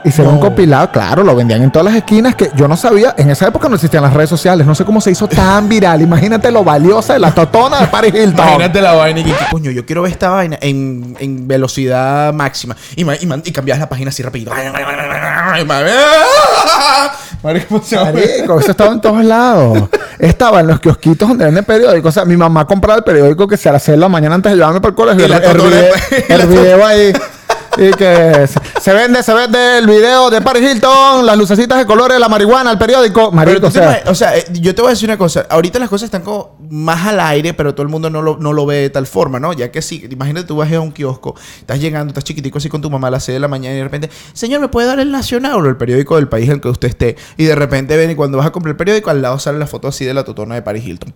Hicieron 0.05 0.35
un 0.35 0.41
No. 0.41 0.47
compilado, 0.47 0.91
claro, 0.91 1.23
lo 1.23 1.35
vendían 1.37 1.63
en 1.63 1.71
todas 1.71 1.85
las 1.87 1.95
esquinas 1.95 2.35
que 2.35 2.51
yo 2.57 2.67
no 2.67 2.77
sabía, 2.77 3.15
en 3.19 3.31
esa 3.31 3.47
época 3.49 3.69
no 3.69 3.75
existían 3.75 4.03
las 4.03 4.15
redes 4.15 4.31
sociales, 4.31 4.67
no 4.67 4.75
sé 4.75 4.85
cómo 4.85 5.01
se 5.01 5.11
hizo 5.11 5.29
tan 5.29 5.69
viral. 5.69 6.01
Imagínate 6.03 6.51
lo 6.51 6.65
valiosa 6.65 7.13
de 7.15 7.19
la 7.19 7.33
totona 7.35 7.81
de 7.81 7.87
Paris 7.89 8.15
Hilton. 8.15 8.45
Imagínate 8.47 8.81
la 8.81 8.93
vaina 8.95 9.21
y 9.21 9.25
que, 9.25 9.35
coño, 9.51 9.71
yo 9.71 9.85
quiero 9.85 10.03
ver 10.03 10.13
esta 10.13 10.31
vaina 10.31 10.59
en, 10.61 11.17
en 11.21 11.47
velocidad 11.47 12.33
máxima. 12.33 12.77
Y, 12.97 13.03
y, 13.11 13.53
cambias 13.53 13.79
la 13.79 13.89
página 13.89 14.09
así. 14.11 14.23
Y 14.23 15.65
ma- 15.65 15.81
Marico, 17.43 18.61
eso 18.61 18.71
estaba 18.71 18.93
en 18.93 19.01
todos 19.01 19.25
lados. 19.25 19.89
Estaba 20.19 20.61
en 20.61 20.67
los 20.67 20.81
kiosquitos 20.81 21.29
donde 21.29 21.45
venden 21.47 21.65
periódicos. 21.65 22.11
O 22.11 22.13
sea, 22.13 22.25
mi 22.25 22.37
mamá 22.37 22.67
compraba 22.67 22.99
el 22.99 23.05
periódico 23.05 23.49
que 23.49 23.57
se 23.57 23.69
a 23.69 23.73
las 23.73 23.83
6 23.83 23.97
de 23.97 24.01
la 24.01 24.09
mañana 24.09 24.35
antes 24.35 24.53
de 24.53 24.57
llevarme 24.57 24.81
para 24.81 24.91
el 24.91 24.95
colegio. 24.97 25.23
Y 25.23 25.25
el, 25.25 25.33
el 25.33 26.47
video, 26.47 26.49
video 26.49 26.87
ahí. 26.87 27.13
Y 27.77 27.93
que 27.93 28.49
se, 28.81 28.93
vende, 28.93 29.23
se 29.23 29.33
vende 29.33 29.79
el 29.79 29.87
video 29.87 30.29
de 30.29 30.41
Paris 30.41 30.71
Hilton, 30.71 31.25
las 31.25 31.39
lucecitas 31.39 31.79
de 31.79 31.87
colores, 31.87 32.19
la 32.19 32.29
marihuana, 32.29 32.73
el 32.73 32.79
periódico. 32.79 33.31
Marico, 33.31 33.71
sea, 33.71 34.03
o 34.07 34.15
sea, 34.15 34.37
eh, 34.37 34.45
yo 34.53 34.75
te 34.75 34.83
voy 34.83 34.89
a 34.89 34.91
decir 34.91 35.09
una 35.09 35.17
cosa. 35.17 35.47
Ahorita 35.49 35.79
las 35.79 35.89
cosas 35.89 36.07
están 36.07 36.23
como 36.23 36.57
más 36.69 37.07
al 37.07 37.21
aire, 37.21 37.55
pero 37.55 37.75
todo 37.75 37.83
el 37.83 37.89
mundo 37.89 38.11
no 38.11 38.23
lo, 38.23 38.37
no 38.39 38.53
lo 38.53 38.67
ve 38.67 38.77
de 38.77 38.91
tal 38.91 39.07
forma, 39.07 39.39
¿no? 39.39 39.53
Ya 39.53 39.71
que 39.71 39.83
sí, 39.83 40.07
imagínate 40.11 40.47
tú 40.47 40.57
vas 40.57 40.73
a 40.73 40.81
un 40.81 40.93
kiosco, 40.93 41.35
estás 41.59 41.81
llegando, 41.81 42.11
estás 42.11 42.25
chiquitico 42.25 42.59
así 42.59 42.69
con 42.69 42.81
tu 42.81 42.91
mamá 42.91 43.09
a 43.09 43.13
las 43.13 43.25
6 43.25 43.37
de 43.37 43.41
la 43.41 43.49
mañana 43.49 43.75
y 43.75 43.79
de 43.79 43.85
repente, 43.85 44.11
señor, 44.33 44.61
¿me 44.61 44.69
puede 44.69 44.87
dar 44.87 45.01
el 45.01 45.11
Nacional 45.11 45.55
o 45.55 45.69
el 45.69 45.77
periódico 45.77 46.17
del 46.17 46.29
país 46.29 46.47
en 46.47 46.57
el 46.57 46.61
que 46.61 46.69
usted 46.69 46.89
esté? 46.89 47.17
Y 47.37 47.45
de 47.45 47.55
repente 47.55 47.97
ven 47.97 48.11
y 48.11 48.15
cuando 48.15 48.39
vas 48.39 48.47
a 48.47 48.53
comprar 48.53 48.73
el 48.73 48.77
periódico, 48.77 49.11
al 49.11 49.23
lado 49.23 49.39
sale 49.39 49.59
la 49.59 49.67
foto 49.67 49.89
así 49.89 50.05
de 50.05 50.15
la 50.15 50.25
totona 50.25 50.55
de 50.55 50.63
Paris 50.63 50.85
Hilton. 50.85 51.13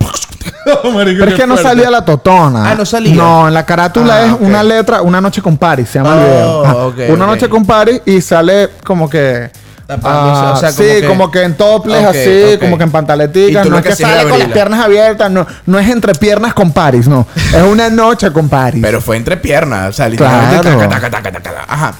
pero 0.83 1.25
es 1.31 1.33
que 1.35 1.47
no 1.47 1.57
salía 1.57 1.89
la 1.91 2.03
totona. 2.03 2.71
Ah, 2.71 2.75
no 2.75 2.85
salía. 2.85 3.13
No, 3.15 3.47
en 3.47 3.53
la 3.53 3.65
carátula 3.65 4.15
Ah, 4.17 4.25
es 4.25 4.31
ok. 4.33 4.41
una 4.41 4.63
letra, 4.63 5.01
una 5.01 5.21
noche 5.21 5.41
con 5.41 5.57
Paris, 5.57 5.89
se 5.89 5.99
llama 5.99 6.13
el 6.15 6.19
Oh, 6.19 6.23
video. 6.23 6.65
Ajá. 6.65 6.75
ok, 6.87 6.95
una 7.09 7.25
ok. 7.25 7.31
noche 7.31 7.49
con 7.49 7.65
Paris 7.65 8.01
y 8.05 8.21
sale 8.21 8.69
como 8.83 9.09
que. 9.09 9.49
Ah, 10.03 10.53
o 10.55 10.59
sea, 10.59 10.71
sí, 10.71 10.83
como 10.83 10.99
que- 11.01 11.07
como 11.07 11.31
que 11.31 11.43
en 11.43 11.53
topless, 11.55 12.01
Ok, 12.01 12.09
así, 12.09 12.43
ok. 12.55 12.59
como 12.59 12.77
que 12.79 12.83
en 12.85 12.91
pantaleticas. 12.91 13.69
No 13.69 13.77
es 13.77 13.83
que 13.85 13.95
sale 13.95 14.27
con 14.27 14.39
las 14.39 14.47
piernas 14.47 14.83
abiertas, 14.83 15.29
no, 15.29 15.45
no 15.67 15.77
es 15.77 15.87
entre 15.89 16.15
piernas 16.15 16.55
con 16.55 16.71
Paris, 16.71 17.07
no. 17.07 17.27
Es 17.53 17.61
una 17.61 17.89
noche 17.91 18.31
con 18.31 18.49
Paris. 18.49 18.81
Pero 18.81 18.99
fue 18.99 19.15
entre 19.17 19.37
piernas, 19.37 19.89
o 19.89 19.93
sea, 19.93 20.09
literalmente. 20.09 20.61
Claro. 20.61 20.79
taca, 20.79 20.89
taca, 20.89 21.09
taca, 21.11 21.31
taca, 21.31 21.43
taca. 21.51 21.65
Ajá. 21.71 21.93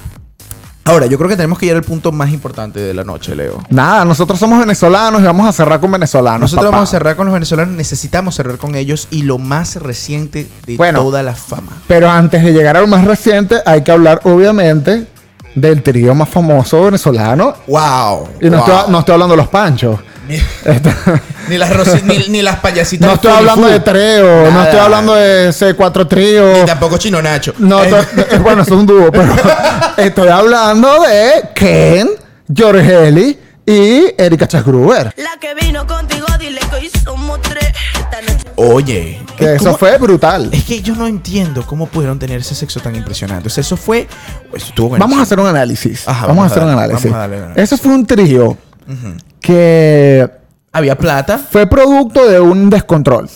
Ahora, 0.88 1.08
yo 1.08 1.18
creo 1.18 1.27
que 1.27 1.36
tenemos 1.36 1.58
que 1.58 1.65
ir 1.65 1.74
al 1.74 1.82
punto 1.82 2.12
más 2.12 2.30
importante 2.30 2.80
de 2.80 2.94
la 2.94 3.04
noche, 3.04 3.36
Leo. 3.36 3.60
Nada, 3.72 4.06
nosotros 4.06 4.38
somos 4.39 4.60
venezolanos 4.60 5.20
y 5.20 5.24
vamos 5.25 5.48
a 5.48 5.51
cerrar 5.51 5.80
con 5.80 5.92
venezolanos. 5.92 6.42
Nosotros 6.42 6.65
papá. 6.68 6.75
vamos 6.77 6.89
a 6.89 6.92
cerrar 6.92 7.15
con 7.15 7.25
los 7.25 7.34
venezolanos, 7.34 7.74
necesitamos 7.74 8.36
cerrar 8.36 8.58
con 8.60 8.75
ellos 8.75 9.08
y 9.10 9.24
lo 9.24 9.39
más 9.39 9.77
reciente 9.77 10.48
de 10.68 10.77
Bueno. 10.77 11.01
toda 11.01 11.24
la 11.24 11.34
fama. 11.34 11.72
Pero 11.88 12.08
antes 12.08 12.44
de 12.44 12.54
llegar 12.54 12.77
a 12.77 12.82
lo 12.82 12.88
más 12.88 13.04
reciente, 13.04 13.56
hay 13.65 13.82
que 13.82 13.92
hablar, 13.92 14.22
obviamente, 14.25 15.08
del 15.56 15.82
trío 15.82 16.13
más 16.13 16.30
famoso 16.30 16.84
venezolano. 16.84 17.56
¡Wow! 17.65 18.27
Y 18.42 18.50
no, 18.51 18.58
wow. 18.58 18.68
estoy, 18.68 18.92
no 18.92 19.00
estoy 19.00 19.13
hablando 19.13 19.34
de 19.34 19.38
los 19.38 19.48
panchos. 19.48 20.00
Ni, 20.27 20.36
Esta- 20.36 21.22
ni 21.50 21.58
las 21.58 21.70
rosi- 21.72 22.01
ni, 22.03 22.17
ni 22.29 22.41
las 22.41 22.58
payasitas. 22.60 23.08
no 23.08 23.13
estoy 23.15 23.32
hablando 23.32 23.67
de 23.67 23.79
Treo, 23.79 24.51
no 24.51 24.63
estoy 24.63 24.79
hablando 24.79 25.15
de 25.15 25.50
C4 25.50 26.08
Trío. 26.08 26.53
Ni 26.60 26.65
tampoco 26.65 26.98
Chino 26.98 27.22
Nacho. 27.22 27.53
No, 27.60 27.84
Eh, 27.84 27.89
to- 27.89 28.39
bueno, 28.44 28.63
eso 28.63 28.74
es 28.74 28.79
un 28.79 28.86
dúo, 28.86 29.12
pero 29.12 29.34
estoy 29.98 30.27
hablando 30.29 31.01
de 31.03 31.50
Ken, 31.53 32.10
Georgeli 32.53 33.38
y 33.65 34.05
Erika 34.17 34.48
Chasgruber. 34.48 35.13
La 35.17 35.38
que 35.39 35.53
vino 35.55 35.86
contigo, 35.88 36.25
dile 36.39 36.60
que 36.70 36.75
hoy 36.75 36.91
somos 37.03 37.41
tres. 37.41 37.65
Oye. 38.58 39.20
Que 39.38 39.55
eso 39.55 39.65
¿cómo- 39.65 39.77
fue 39.77 39.98
brutal. 39.98 40.50
Es 40.53 40.63
que 40.63 40.82
yo 40.82 40.96
no 40.96 41.08
entiendo 41.08 41.65
cómo 41.65 41.88
pudieron 41.88 42.17
tener 42.20 42.39
ese 42.39 42.55
sexo 42.55 42.79
tan 42.79 42.96
impresionante. 42.96 43.48
O 43.48 43.51
sea, 43.51 43.62
eso 43.62 43.75
fue. 43.75 44.08
Eso 44.53 44.67
estuvo 44.67 44.98
Vamos 44.98 45.20
a 45.20 45.24
hacer 45.24 45.39
un 45.41 45.48
análisis. 45.48 46.08
Ajá, 46.08 46.27
vamos, 46.27 46.38
vamos 46.38 46.44
a 46.44 46.48
hacer 46.53 46.63
a 46.63 46.65
un 46.65 46.70
darle, 46.72 46.84
análisis. 46.86 47.12
vamos 47.12 47.17
a 47.17 47.20
darle 47.20 47.38
un 47.38 47.44
análisis. 47.51 47.63
Eso 47.74 47.84
fue 47.84 47.91
un 47.94 48.05
trío 48.05 48.58
que 49.39 50.30
Había 50.72 50.98
plata. 50.98 51.38
fue 51.38 51.68
producto 51.68 52.27
de 52.27 52.39
un 52.39 52.70
descontrol. 52.70 53.30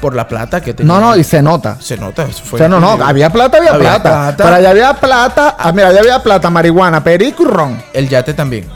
Por 0.00 0.16
la 0.16 0.26
plata 0.26 0.60
que 0.60 0.74
tenía. 0.74 0.92
No, 0.92 1.00
no, 1.00 1.16
y 1.16 1.22
se 1.22 1.40
nota. 1.40 1.76
Se 1.80 1.96
nota. 1.96 2.24
Eso 2.24 2.42
fue 2.44 2.56
O 2.56 2.58
sea, 2.58 2.68
no, 2.68 2.80
no, 2.80 2.92
había 3.04 3.30
plata, 3.30 3.58
había, 3.58 3.70
Había 3.70 3.90
plata. 3.90 4.10
plata. 4.10 4.44
Pero 4.44 4.56
allá 4.56 4.70
había 4.70 4.94
plata, 4.94 5.56
ah, 5.56 5.70
mira, 5.70 5.88
allá 5.88 6.00
había 6.00 6.20
plata, 6.20 6.50
marihuana, 6.50 7.04
perico 7.04 7.44
y 7.44 7.46
ron. 7.46 7.82
El 7.92 8.08
yate 8.08 8.34
también. 8.34 8.68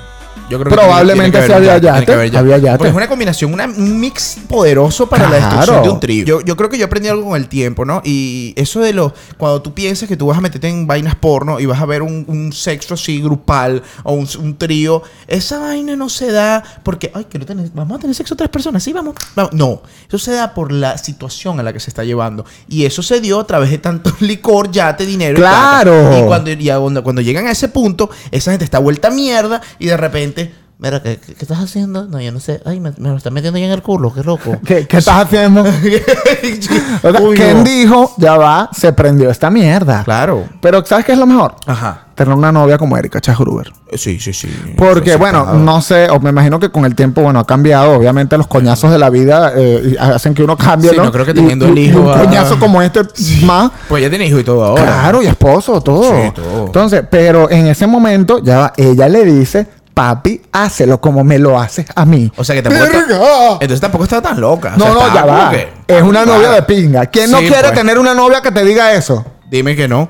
Yo 0.49 0.61
creo 0.61 0.71
Probablemente 0.71 1.39
tiene 1.41 1.67
yate, 1.67 2.07
que 2.07 2.13
había 2.39 2.59
yate. 2.59 2.79
Porque 2.79 2.91
es 2.91 2.97
una 2.97 3.09
combinación, 3.09 3.53
una- 3.53 3.65
un 3.65 3.99
mix 3.99 4.37
poderoso 4.49 5.09
para 5.09 5.29
la 5.29 5.37
destrucción 5.37 5.83
de 5.83 5.89
un 5.91 6.01
trío. 6.01 6.25
Yo, 6.25 6.41
yo 6.43 6.57
creo 6.57 6.71
que 6.71 6.79
yo 6.79 6.87
aprendí 6.87 7.09
algo 7.09 7.25
con 7.31 7.37
el 7.37 7.49
tiempo, 7.49 7.85
¿no? 7.85 8.01
Y 8.05 8.53
eso 8.57 8.81
de 8.81 8.93
los. 8.93 9.13
Cuando 9.39 9.61
tú 9.63 9.75
piensas 9.75 10.09
que 10.09 10.17
tú 10.17 10.27
vas 10.29 10.39
a 10.39 10.41
meterte 10.41 10.69
en 10.69 10.87
vainas 10.87 11.17
porno 11.17 11.59
y 11.59 11.67
vas 11.67 11.81
a 11.81 11.87
ver 11.87 12.03
un, 12.03 12.25
un 12.29 12.53
sexo 12.53 12.95
así 12.95 13.21
grupal 13.21 13.83
o 14.05 14.13
un, 14.13 14.29
un 14.39 14.57
trío, 14.57 15.03
esa 15.27 15.59
vaina 15.59 15.97
no 15.97 16.09
se 16.09 16.31
da 16.31 16.63
porque. 16.85 17.11
Ay, 17.13 17.27
quiero 17.29 17.45
tener. 17.45 17.69
Vamos 17.75 17.99
a 17.99 18.01
tener 18.03 18.15
sexo 18.15 18.37
tres 18.37 18.49
personas, 18.49 18.83
sí, 18.85 18.93
vamos. 18.93 19.17
vamos. 19.35 19.53
No, 19.53 19.83
eso 20.07 20.19
se 20.19 20.31
da 20.33 20.55
por 20.55 20.71
la 20.71 20.97
situación 20.97 21.59
a 21.59 21.65
la 21.65 21.73
que 21.73 21.81
se 21.81 21.91
está 21.91 22.05
llevando. 22.05 22.45
Y 22.69 22.85
eso 22.85 23.03
se 23.03 23.21
dio 23.21 23.41
a 23.41 23.47
través 23.49 23.71
de 23.71 23.79
tanto 23.79 24.13
licor, 24.21 24.71
yate, 24.71 25.07
dinero. 25.07 25.39
y 25.39 25.41
plata. 25.41 25.83
Claro. 25.83 26.19
Y 26.19 26.23
cuando, 26.27 26.51
y 26.53 26.57
donde- 26.69 27.03
cuando 27.03 27.21
llegan 27.21 27.47
a 27.49 27.51
ese 27.51 27.69
punto, 27.69 28.11
esa 28.31 28.53
gente 28.53 28.65
está 28.65 28.79
vuelta 28.79 29.09
a 29.09 29.11
mierda 29.11 29.61
y 29.81 29.87
de 29.87 29.97
repente. 29.97 30.36
Mira, 30.79 31.03
¿qué, 31.03 31.17
qué- 31.19 31.33
qué 31.33 31.43
estás 31.45 31.59
haciendo? 31.59 32.07
No, 32.07 32.21
yo 32.21 32.31
no 32.33 32.39
sé. 32.39 32.61
Ay, 32.67 32.81
me, 32.81 32.93
me 32.99 33.09
lo 33.09 33.17
están 33.17 33.33
metiendo 33.33 33.59
ya 33.59 33.65
en 33.65 33.73
el 33.73 33.81
culo, 33.83 34.13
qué 34.13 34.23
loco. 34.23 34.59
¿Qué, 34.67 34.87
qué 34.87 34.99
estás 34.99 35.25
haciendo? 35.25 35.65
O 37.03 37.11
sea, 37.13 37.21
Uy, 37.23 37.37
¿Quién 37.37 37.59
no. 37.59 37.65
dijo? 37.65 38.15
Ya 38.19 38.37
va, 38.37 38.69
se 38.73 38.93
prendió 38.93 39.31
esta 39.31 39.51
mierda. 39.51 40.05
Claro. 40.05 40.45
Pero 40.61 40.85
¿sabes 40.85 41.05
qué 41.05 41.13
es 41.13 41.19
lo 41.19 41.27
mejor? 41.27 41.55
Ajá. 41.67 42.03
Tener 42.15 42.35
una 42.35 42.51
novia 42.51 42.79
como 42.79 42.97
Erika 42.97 43.21
Chasgruber. 43.21 43.71
Sí, 43.95 44.19
sí, 44.19 44.33
sí. 44.33 44.49
Porque, 44.77 45.17
bueno, 45.17 45.41
está- 45.41 45.53
no 45.55 45.83
sé, 45.83 46.09
o 46.11 46.19
me 46.19 46.31
imagino 46.31 46.59
que 46.59 46.71
con 46.71 46.85
el 46.87 46.95
tiempo, 46.95 47.21
bueno, 47.23 47.39
ha 47.41 47.47
cambiado. 47.47 47.93
Obviamente 47.93 48.37
los 48.39 48.47
coñazos 48.47 48.91
de 48.91 48.99
la 48.99 49.11
vida 49.11 49.53
eh, 49.55 49.97
hacen 50.01 50.35
que 50.35 50.43
uno 50.43 50.57
cambie, 50.57 50.91
Sí, 50.91 50.97
¿no? 50.97 51.05
no 51.05 51.13
creo 51.13 51.27
que 51.27 51.35
teniendo 51.35 51.67
y- 51.69 51.71
el 51.71 51.79
y 51.79 51.85
hijo 51.87 52.01
un 52.01 52.13
coñazo 52.13 52.59
como 52.59 52.81
este 52.83 53.01
más. 53.45 53.71
Pues 53.89 54.03
ya 54.03 54.09
tiene 54.11 54.27
hijo 54.27 54.39
y 54.39 54.45
todo 54.45 54.65
ahora. 54.65 54.83
Claro, 54.83 55.23
y 55.23 55.27
esposo, 55.27 55.81
todo. 55.83 56.03
Sí, 56.05 56.31
todo. 56.35 56.67
Entonces, 56.67 57.03
pero 57.11 57.51
en 57.51 57.67
ese 57.67 57.87
momento, 57.87 58.43
ya 58.43 58.59
va, 58.59 58.73
ella 58.77 59.09
le 59.09 59.25
dice, 59.25 59.67
papi, 59.97 60.43
hácelo 60.53 61.01
como 61.01 61.25
me 61.25 61.39
lo 61.39 61.59
haces 61.59 61.87
a 61.95 62.05
mí. 62.05 62.31
O 62.37 62.45
sea 62.45 62.55
que 62.55 62.61
tampoco. 62.63 62.85
está-. 62.85 63.53
Entonces 63.55 63.81
tampoco 63.81 64.05
estaba 64.05 64.21
tan 64.21 64.39
loca. 64.39 64.75
O 64.77 64.79
No, 64.79 64.85
sea, 64.85 64.95
no, 65.09 65.15
ya 65.15 65.25
va. 65.25 65.51
que- 65.51 65.73
Es 65.89 66.03
una 66.03 66.21
Ah, 66.21 66.27
novia 66.27 66.51
de 66.51 66.63
pinga. 66.65 67.07
¿Quién 67.07 67.31
no 67.31 67.39
quiere 67.39 67.61
pues. 67.61 67.73
tener 67.73 67.99
una 67.99 68.13
novia 68.13 68.43
que 68.43 68.53
te 68.53 68.63
diga 68.63 68.93
eso? 68.93 69.25
Dime 69.51 69.75
que 69.75 69.89
no. 69.89 70.07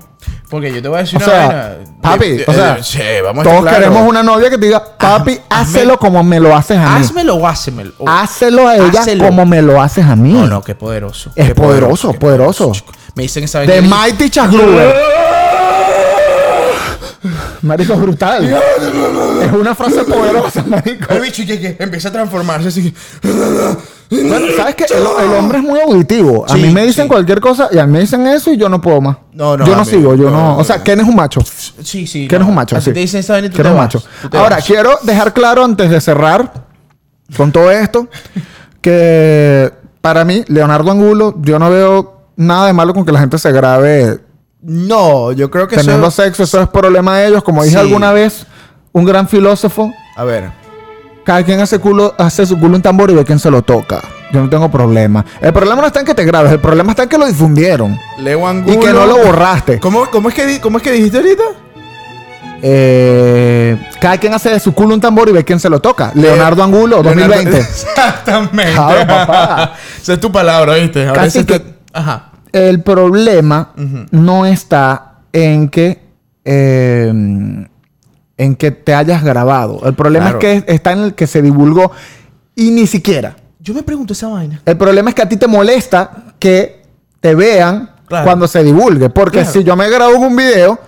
Porque 0.51 0.73
yo 0.73 0.83
te 0.83 0.89
voy 0.89 0.99
a 0.99 1.01
decir 1.03 1.21
O 1.23 1.25
una 1.25 1.27
sea, 1.33 1.47
vaina. 1.49 1.75
papi, 2.03 2.43
o 2.49 2.53
sea, 2.53 2.83
sí, 2.83 2.99
vamos 3.23 3.47
a 3.47 3.51
todos 3.51 3.67
queremos 3.73 4.09
una 4.09 4.23
novia 4.25 4.51
que 4.51 4.59
te 4.59 4.67
diga, 4.67 4.83
papi, 4.99 5.33
hazme- 5.35 5.41
hácelo 5.51 5.99
como 5.99 6.23
me 6.25 6.41
lo 6.41 6.57
haces 6.57 6.79
a 6.79 6.99
mí. 6.99 7.05
Házmelo 7.05 7.35
o 7.37 7.47
házmelo. 7.47 7.93
O- 7.99 8.09
Hácelo 8.09 8.67
a 8.69 8.77
ella 8.77 9.01
Hácelo. 9.03 9.25
como 9.27 9.47
me 9.47 9.63
lo 9.63 9.81
haces 9.81 10.05
a 10.05 10.17
mí. 10.17 10.33
No, 10.33 10.47
no, 10.49 10.63
qué 10.63 10.75
poderoso. 10.75 11.31
Es 11.37 11.49
Qué 11.49 11.55
poderoso, 11.55 12.13
poderoso. 12.15 12.73
Me 13.15 13.23
dicen 13.25 13.45
esa 13.45 13.59
vaina. 13.59 13.75
De 13.75 13.83
Mighty 13.83 14.31
Chasgruber. 14.31 14.95
Marico, 17.67 17.95
brutal. 17.97 18.45
es 19.43 19.53
una 19.53 19.75
frase 19.75 20.05
poderosa, 20.05 20.65
marico. 20.67 21.13
El 21.13 21.21
bicho 21.21 21.43
que, 21.47 21.59
que 21.61 21.77
empieza 21.79 22.09
a 22.09 22.13
transformarse 22.13 22.69
así. 22.69 22.95
Bueno, 24.09 24.47
¿sabes 24.57 24.77
qué? 24.77 24.85
El, 24.95 25.03
el 25.03 25.33
hombre 25.39 25.59
es 25.59 25.65
muy 25.65 25.81
auditivo. 25.81 26.45
A 26.47 26.55
Sí, 26.55 26.61
mí 26.63 26.71
me 26.71 26.85
dicen 26.87 27.05
sí. 27.05 27.09
cualquier 27.09 27.41
cosa 27.41 27.69
y 27.73 27.79
a 27.79 27.87
mí 27.87 27.93
me 27.93 28.01
dicen 28.01 28.25
eso 28.27 28.53
y 28.53 28.57
yo 28.57 28.69
no 28.69 28.81
puedo 28.81 29.01
más. 29.01 29.17
No, 29.33 29.57
no, 29.57 29.67
Yo 29.67 29.75
no 29.75 29.85
sigo, 29.85 30.15
yo 30.15 30.25
no, 30.25 30.31
no. 30.31 30.43
no, 30.55 30.59
O 30.59 30.65
sea, 30.65 30.79
no. 30.79 30.85
¿quién 30.85 31.01
es 31.01 31.09
un 31.09 31.17
macho? 31.17 31.41
Sí, 31.83 32.07
sí. 32.07 32.27
¿Quién 32.29 32.41
no. 32.41 32.47
es 32.47 32.49
un 32.51 32.55
macho? 32.55 32.77
A 32.77 32.79
ti 32.79 32.85
Sí. 32.87 32.93
te 32.93 33.01
dicen 33.01 33.21
esa 33.21 33.33
vaina 33.33 33.49
y 33.49 33.51
tú 33.51 33.57
¿Quién 33.57 33.65
te 33.65 33.69
es 33.69 33.73
un 33.73 33.79
vas. 33.79 33.95
macho? 33.95 34.05
Tú 34.23 34.31
te 34.31 34.39
Ahora, 34.39 34.57
vas. 34.57 34.65
quiero 34.65 34.91
dejar 35.03 35.33
claro 35.35 35.65
antes 35.65 35.91
de 35.91 36.01
cerrar 36.01 36.53
con 37.37 37.51
todo 37.51 37.71
esto 37.73 38.09
que 38.81 39.73
para 40.01 40.25
mí, 40.25 40.45
Leonardo 40.47 40.91
Angulo, 40.93 41.35
yo 41.43 41.59
no 41.59 41.69
veo 41.71 42.21
nada 42.37 42.67
de 42.69 42.73
malo 42.73 42.95
con 42.95 43.05
que 43.05 43.11
la 43.13 43.19
gente 43.19 43.39
se 43.39 43.51
grabe 43.51 44.21
No, 44.63 45.33
yo 45.33 45.51
creo 45.51 45.69
que 45.69 45.77
teniendo 45.77 46.09
eso... 46.09 46.23
sexo. 46.23 46.43
Eso 46.45 46.61
es 46.63 46.69
problema 46.69 47.19
de 47.19 47.29
ellos. 47.29 47.43
Como 47.45 47.63
dije 47.63 47.77
Sí. 47.77 47.81
alguna 47.81 48.13
vez, 48.13 48.47
un 48.93 49.05
gran 49.05 49.29
filósofo, 49.29 49.93
A 50.17 50.25
ver. 50.25 50.51
cada 51.25 51.43
quien 51.45 51.61
hace, 51.61 51.79
culo, 51.79 52.15
hace 52.19 52.47
su 52.47 52.59
culo 52.59 52.77
un 52.77 52.83
tambor 52.83 53.11
y 53.11 53.15
ve 53.15 53.25
quién 53.25 53.39
se 53.39 53.51
lo 53.51 53.63
toca. 53.63 54.01
Yo 54.33 54.41
no 54.43 54.49
tengo 54.49 54.69
problema. 54.71 55.25
El 55.41 55.53
problema 55.53 55.81
no 55.83 55.87
está 55.87 56.01
en 56.01 56.07
que 56.07 56.15
te 56.15 56.25
grabes, 56.25 56.51
el 56.53 56.59
problema 56.61 56.93
está 56.93 57.05
en 57.05 57.09
que 57.09 57.19
lo 57.19 57.27
difundieron. 57.27 57.97
Leo 58.19 58.47
Angulo. 58.47 58.75
Y 58.75 58.79
que 58.81 58.93
no 58.93 59.07
lo 59.07 59.19
borraste. 59.19 59.79
¿Cómo, 59.79 60.07
cómo, 60.11 60.29
es 60.31 60.35
que, 60.35 60.61
¿Cómo 60.61 60.79
es 60.79 60.83
que 60.83 60.91
dijiste 60.93 61.19
ahorita? 61.19 61.45
Eh, 62.63 63.77
cada 64.01 64.19
quien 64.19 64.33
hace 64.35 64.51
de 64.51 64.59
su 64.59 64.73
culo 64.73 64.95
un 64.95 65.01
tambor 65.01 65.29
y 65.29 65.33
ve 65.33 65.45
quién 65.45 65.61
se 65.61 65.69
lo 65.69 65.79
toca. 65.81 66.11
Leonardo 66.15 66.63
Angulo, 66.63 67.03
Leonardo- 67.03 67.29
2020. 67.29 67.59
Exactamente. 67.61 68.73
Claro, 68.73 69.07
papá. 69.07 69.73
Esa 70.01 70.15
es 70.15 70.21
tu 70.21 70.33
palabra, 70.33 70.75
¿viste? 70.75 71.07
Ahora 71.07 71.23
Casi 71.23 71.45
que- 71.45 71.55
está- 71.55 71.69
Ajá. 71.93 72.31
El 72.57 72.83
problema 72.83 73.73
no 74.11 74.47
está 74.47 75.19
en 75.33 75.69
que 75.69 76.01
eh, 76.45 77.13
en 78.39 78.55
que 78.57 78.71
te 78.71 78.95
hayas 78.95 79.23
grabado. 79.25 79.81
El 79.85 79.95
problema 79.95 80.31
Claro. 80.33 80.39
es 80.49 80.65
que 80.65 80.73
está 80.75 80.93
en 80.93 81.01
el 81.01 81.15
que 81.15 81.27
se 81.27 81.43
divulgó 81.43 81.91
y 82.55 82.71
ni 82.71 82.87
siquiera. 82.87 83.37
Yo 83.59 83.75
me 83.75 83.83
pregunto 83.83 84.13
esa 84.13 84.29
vaina. 84.29 84.61
El 84.65 84.77
problema 84.77 85.11
es 85.11 85.15
que 85.17 85.23
a 85.23 85.29
ti 85.29 85.37
te 85.37 85.47
molesta 85.47 86.35
que 86.39 86.83
te 87.21 87.35
vean 87.35 87.91
Claro. 88.07 88.25
cuando 88.25 88.47
se 88.47 88.63
divulgue. 88.63 89.11
Porque 89.11 89.39
Claro. 89.41 89.53
si 89.53 89.65
yo 89.65 89.75
me 89.77 89.89
grabo 89.91 90.17
un 90.19 90.37
video, 90.37 90.79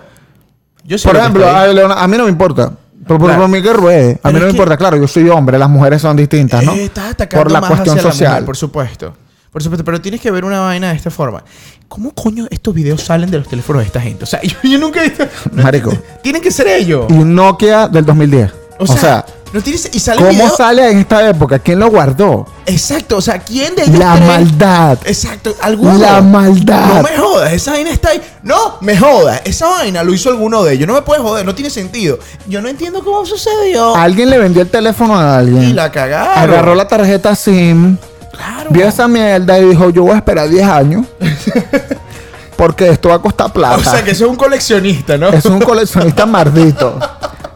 Yo 0.85 0.95
Por 1.03 1.17
ejemplo, 1.17 1.47
a, 1.47 1.67
Leona- 1.67 2.01
a 2.01 2.07
mí 2.07 2.17
no 2.17 2.23
me 2.23 2.31
importa. 2.31 2.71
Por, 3.05 3.19
por, 3.19 3.35
por 3.35 3.47
mí 3.47 3.61
que 3.61 3.73
ruede. 3.73 4.19
A 4.23 4.31
mí 4.31 4.39
no 4.39 4.45
me 4.45 4.51
importa. 4.51 4.75
Claro, 4.77 4.97
yo 4.97 5.07
soy 5.07 5.27
hombre. 5.29 5.59
Las 5.59 5.69
mujeres 5.69 6.01
son 6.01 6.15
distintas, 6.17 6.63
¿no? 6.63 6.71
Estás 6.73 7.11
atacando 7.11 7.43
por 7.43 7.51
la 7.51 7.61
más 7.61 7.69
cuestión 7.69 7.97
hacia 7.97 8.07
la 8.07 8.11
social. 8.11 8.31
mujer, 8.31 8.45
por 8.45 8.57
supuesto. 8.57 9.13
Por 9.51 9.63
supuesto, 9.63 9.83
pero 9.83 9.99
tienes 9.99 10.21
que 10.21 10.29
ver 10.29 10.45
una 10.45 10.59
vaina 10.59 10.89
de 10.89 10.95
esta 10.95 11.09
forma. 11.09 11.43
¿Cómo 11.87 12.11
coño 12.13 12.45
estos 12.51 12.73
videos 12.73 13.01
salen 13.01 13.31
de 13.31 13.39
los 13.39 13.47
teléfonos 13.47 13.81
de 13.81 13.87
esta 13.87 13.99
gente? 13.99 14.23
O 14.23 14.27
sea, 14.27 14.41
yo, 14.43 14.55
yo 14.63 14.77
nunca 14.77 15.03
he 15.03 15.09
visto. 15.09 15.25
Marico. 15.53 15.91
Tienen 16.23 16.41
que 16.41 16.51
ser 16.51 16.67
ellos. 16.67 17.05
y 17.09 17.13
un 17.13 17.33
Nokia 17.33 17.87
del 17.87 18.05
2010. 18.05 18.51
O 18.81 18.87
sea, 18.87 19.25
no 19.51 19.59
tienes. 19.61 19.89
Y 19.93 19.99
sale 19.99 20.19
¿cómo 20.19 20.29
video- 20.31 20.55
sale 20.55 20.89
en 20.91 20.99
esta 20.99 21.27
época? 21.27 21.59
¿Quién 21.59 21.79
lo 21.79 21.89
guardó? 21.89 22.45
Exacto, 22.65 23.17
o 23.17 23.21
sea, 23.21 23.39
¿quién 23.39 23.75
de 23.75 23.81
ellos 23.83 23.97
La 23.97 24.15
maldad. 24.15 24.99
Exacto, 25.03 25.53
alguno. 25.61 25.97
La 25.97 26.21
maldad. 26.21 27.01
No 27.01 27.03
me 27.03 27.17
jodas, 27.17 27.51
esa 27.51 27.71
vaina 27.71 27.89
está 27.89 28.09
ahí. 28.09 28.21
No, 28.43 28.77
me 28.79 28.95
jodas, 28.97 29.41
esa 29.43 29.67
vaina 29.67 30.01
lo 30.03 30.13
hizo 30.13 30.29
alguno 30.29 30.63
de 30.63 30.75
ellos. 30.75 30.87
No 30.87 30.93
me 30.93 31.01
puedes 31.01 31.21
joder, 31.23 31.45
no 31.45 31.53
tiene 31.55 31.69
sentido. 31.71 32.19
Yo 32.47 32.61
no 32.61 32.69
entiendo 32.69 33.03
cómo 33.03 33.25
sucedió. 33.25 33.95
Alguien 33.97 34.29
le 34.29 34.37
vendió 34.37 34.61
el 34.61 34.69
teléfono 34.69 35.15
a 35.15 35.39
alguien. 35.39 35.63
Y 35.63 35.73
la 35.73 35.91
cagaron. 35.91 36.37
Agarró 36.53 36.75
la 36.75 36.87
tarjeta 36.87 37.35
SIM. 37.35 37.97
Claro. 38.39 38.69
Vio 38.71 38.87
esa 38.87 39.07
mierda 39.07 39.59
y 39.59 39.65
dijo, 39.65 39.89
yo 39.89 40.03
voy 40.03 40.13
a 40.13 40.17
esperar 40.17 40.47
10 40.49 40.67
años. 40.67 41.05
porque 42.59 42.89
esto 42.89 43.07
va 43.07 43.15
a 43.15 43.19
costar 43.19 43.53
plata. 43.53 43.77
O 43.77 43.83
sea, 43.83 44.03
que 44.03 44.11
eso 44.11 44.25
es 44.25 44.31
un 44.31 44.35
coleccionista, 44.35 45.17
¿no? 45.17 45.29
Es 45.29 45.45
un 45.45 45.61
coleccionista 45.61 46.25
mardito. 46.27 46.99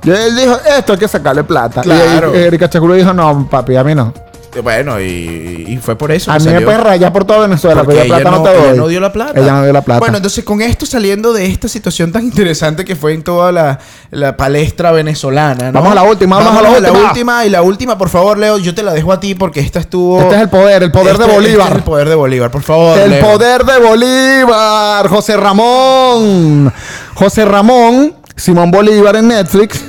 Y 0.02 0.10
él 0.10 0.36
dijo, 0.36 0.58
esto 0.78 0.94
hay 0.94 1.00
que 1.00 1.08
sacarle 1.10 1.44
plata. 1.44 1.82
Claro. 1.82 2.34
Y 2.34 2.38
Erika 2.38 2.70
Chaculo 2.70 2.94
dijo, 2.94 3.14
no, 3.14 3.48
papi, 3.50 3.76
a 3.76 3.84
mí 3.84 3.94
no. 3.94 4.14
Bueno, 4.62 5.00
y, 5.02 5.66
y 5.68 5.78
fue 5.82 5.96
por 5.98 6.12
eso. 6.12 6.32
A 6.32 6.38
mí 6.38 6.46
me 6.46 6.52
salió. 6.52 6.66
puedes 6.68 6.82
rayar 6.84 7.12
por 7.14 7.26
toda 7.26 7.40
Venezuela, 7.48 7.84
Porque 7.84 8.02
pero 8.02 8.06
ella 8.16 8.16
plata 8.24 8.32
no, 8.32 8.38
no, 8.38 8.44
te 8.44 8.54
doy. 8.58 8.64
ella 8.70 8.74
no 8.76 8.88
dio 8.88 9.00
la 9.00 9.12
plata. 9.14 9.40
Ella 9.40 9.52
no 9.54 9.64
dio 9.64 9.74
la 9.74 9.82
plata. 9.82 10.00
Bueno, 10.00 10.18
entonces 10.18 10.44
con 10.44 10.62
esto 10.62 10.86
saliendo 10.86 11.34
de 11.34 11.46
esta 11.48 11.68
situación 11.68 12.12
tan 12.12 12.24
interesante 12.24 12.86
que 12.86 12.96
fue 12.96 13.14
en 13.14 13.24
toda 13.24 13.52
la, 13.52 13.80
la 14.12 14.38
palestra 14.38 14.92
venezolana, 14.92 15.72
¿no? 15.72 15.80
Vamos 15.80 15.92
a 15.92 15.96
la 15.96 16.04
última, 16.04 16.38
vamos 16.38 16.58
a 16.58 16.62
la 16.62 16.70
última. 16.72 17.08
última. 17.10 17.46
Y 17.46 17.50
la 17.50 17.62
última, 17.62 17.98
por 17.98 18.10
favor, 18.10 18.38
Leo, 18.38 18.58
yo 18.58 18.76
te 18.76 18.84
la 18.84 18.94
dejo 18.94 19.12
a 19.12 19.20
ti 19.20 19.36
porque 19.36 19.60
esta 19.60 19.80
estuvo... 19.80 20.20
este 20.22 20.36
es 20.36 20.42
el 20.42 20.50
poder, 20.50 20.84
el 20.84 20.92
poder 20.92 21.14
Este- 21.16 21.28
de 21.28 21.34
Bolívar. 21.34 21.60
este 21.68 21.74
es 21.74 21.78
el 21.80 21.84
poder 21.84 22.10
de 22.10 22.16
Bolívar, 22.16 22.52
por 22.52 22.62
favor. 22.64 22.98
El 23.00 23.10
Leo. 23.12 23.26
poder 23.32 23.64
de 23.64 23.80
Bolívar, 23.80 25.08
José 25.08 25.38
Ramón. 25.38 26.72
José 27.16 27.46
Ramón, 27.46 28.16
Simón 28.36 28.72
Bolívar 28.72 29.16
en 29.16 29.28
Netflix. 29.30 29.84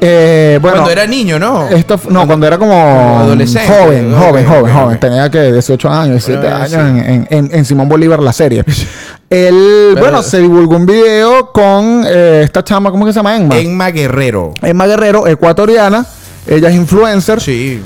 Eh, 0.00 0.58
bueno, 0.62 0.76
Cuando 0.76 0.90
era 0.92 1.06
niño, 1.06 1.38
¿no? 1.38 1.68
Esto, 1.68 1.98
no, 2.08 2.26
cuando 2.26 2.46
era 2.46 2.56
como, 2.58 3.18
adolescente. 3.20 3.68
joven, 3.68 4.14
joven, 4.14 4.46
joven, 4.46 4.72
joven. 4.74 5.00
Tenía 5.00 5.28
que 5.30 5.52
18 5.52 5.88
años, 5.90 6.24
17 6.24 6.38
Bueno, 6.40 6.56
años 6.56 6.70
sí. 6.70 7.26
en, 7.30 7.50
en- 7.52 7.64
Simón 7.64 7.88
Bolívar, 7.88 8.20
la 8.20 8.32
serie. 8.32 8.64
Él, 9.30 9.90
Pero- 9.94 10.00
bueno, 10.00 10.22
se 10.22 10.38
divulgó 10.40 10.76
un 10.76 10.86
video 10.86 11.50
con 11.52 12.04
eh, 12.06 12.42
esta 12.44 12.62
chama, 12.64 12.90
¿cómo 12.90 13.04
que 13.06 13.12
se 13.12 13.18
llama? 13.18 13.36
Emma. 13.36 13.56
Enma 13.58 13.90
Guerrero. 13.90 14.54
Emma 14.62 14.86
Guerrero, 14.86 15.26
ecuatoriana. 15.26 16.06
Ella 16.46 16.68
es 16.68 16.74
influencer. 16.76 17.40
Sí. 17.40 17.82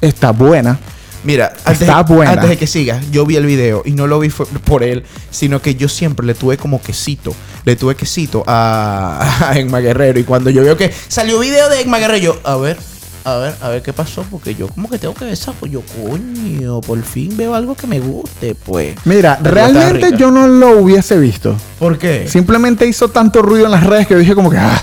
Está 0.00 0.32
buena. 0.32 0.78
Mira, 1.24 1.52
antes, 1.64 1.82
Está 1.82 2.02
buena. 2.02 2.32
antes 2.32 2.48
de 2.48 2.56
que 2.56 2.66
sigas, 2.66 3.10
yo 3.10 3.24
vi 3.24 3.36
el 3.36 3.46
video 3.46 3.82
y 3.84 3.92
no 3.92 4.06
lo 4.06 4.18
vi 4.18 4.28
por 4.64 4.82
él, 4.82 5.04
sino 5.30 5.62
que 5.62 5.74
yo 5.76 5.88
siempre 5.88 6.26
le 6.26 6.34
tuve 6.34 6.56
como 6.56 6.82
quesito. 6.82 7.34
Le 7.64 7.76
tuve 7.76 7.94
quesito 7.94 8.42
a, 8.46 9.38
a 9.50 9.58
Enma 9.58 9.80
Guerrero. 9.80 10.18
Y 10.18 10.24
cuando 10.24 10.50
yo 10.50 10.62
veo 10.62 10.76
que 10.76 10.92
salió 11.08 11.38
video 11.38 11.68
de 11.68 11.82
Enma 11.82 11.98
Guerrero, 11.98 12.18
yo, 12.18 12.40
a 12.42 12.56
ver, 12.56 12.76
a 13.24 13.36
ver, 13.36 13.54
a 13.60 13.68
ver 13.68 13.82
qué 13.82 13.92
pasó. 13.92 14.24
Porque 14.30 14.54
yo 14.54 14.66
como 14.68 14.90
que 14.90 14.98
tengo 14.98 15.14
que 15.14 15.24
ver 15.24 15.34
esa, 15.34 15.52
pues 15.52 15.70
yo, 15.70 15.82
coño, 15.82 16.80
por 16.80 17.00
fin 17.02 17.36
veo 17.36 17.54
algo 17.54 17.76
que 17.76 17.86
me 17.86 18.00
guste, 18.00 18.56
pues. 18.56 18.96
Mira, 19.04 19.38
Pero 19.40 19.54
realmente 19.54 20.16
yo 20.16 20.30
no 20.32 20.48
lo 20.48 20.78
hubiese 20.80 21.18
visto. 21.18 21.56
¿Por 21.78 21.98
qué? 21.98 22.26
Simplemente 22.28 22.86
hizo 22.86 23.08
tanto 23.08 23.42
ruido 23.42 23.66
en 23.66 23.72
las 23.72 23.84
redes 23.84 24.08
que 24.08 24.16
dije 24.16 24.34
como 24.34 24.50
que, 24.50 24.58
ah, 24.58 24.82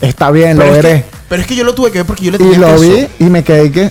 está 0.00 0.30
bien, 0.30 0.56
pero 0.56 0.70
lo 0.70 0.76
es 0.76 0.82
veré. 0.82 1.02
Que, 1.02 1.16
pero 1.28 1.42
es 1.42 1.48
que 1.48 1.56
yo 1.56 1.64
lo 1.64 1.74
tuve 1.74 1.90
que 1.90 1.98
ver 1.98 2.06
porque 2.06 2.24
yo 2.24 2.30
le 2.30 2.36
Y 2.36 2.40
tenía 2.40 2.58
lo 2.58 2.80
vi 2.80 3.08
y 3.18 3.24
me 3.24 3.44
quedé 3.44 3.70
que, 3.70 3.90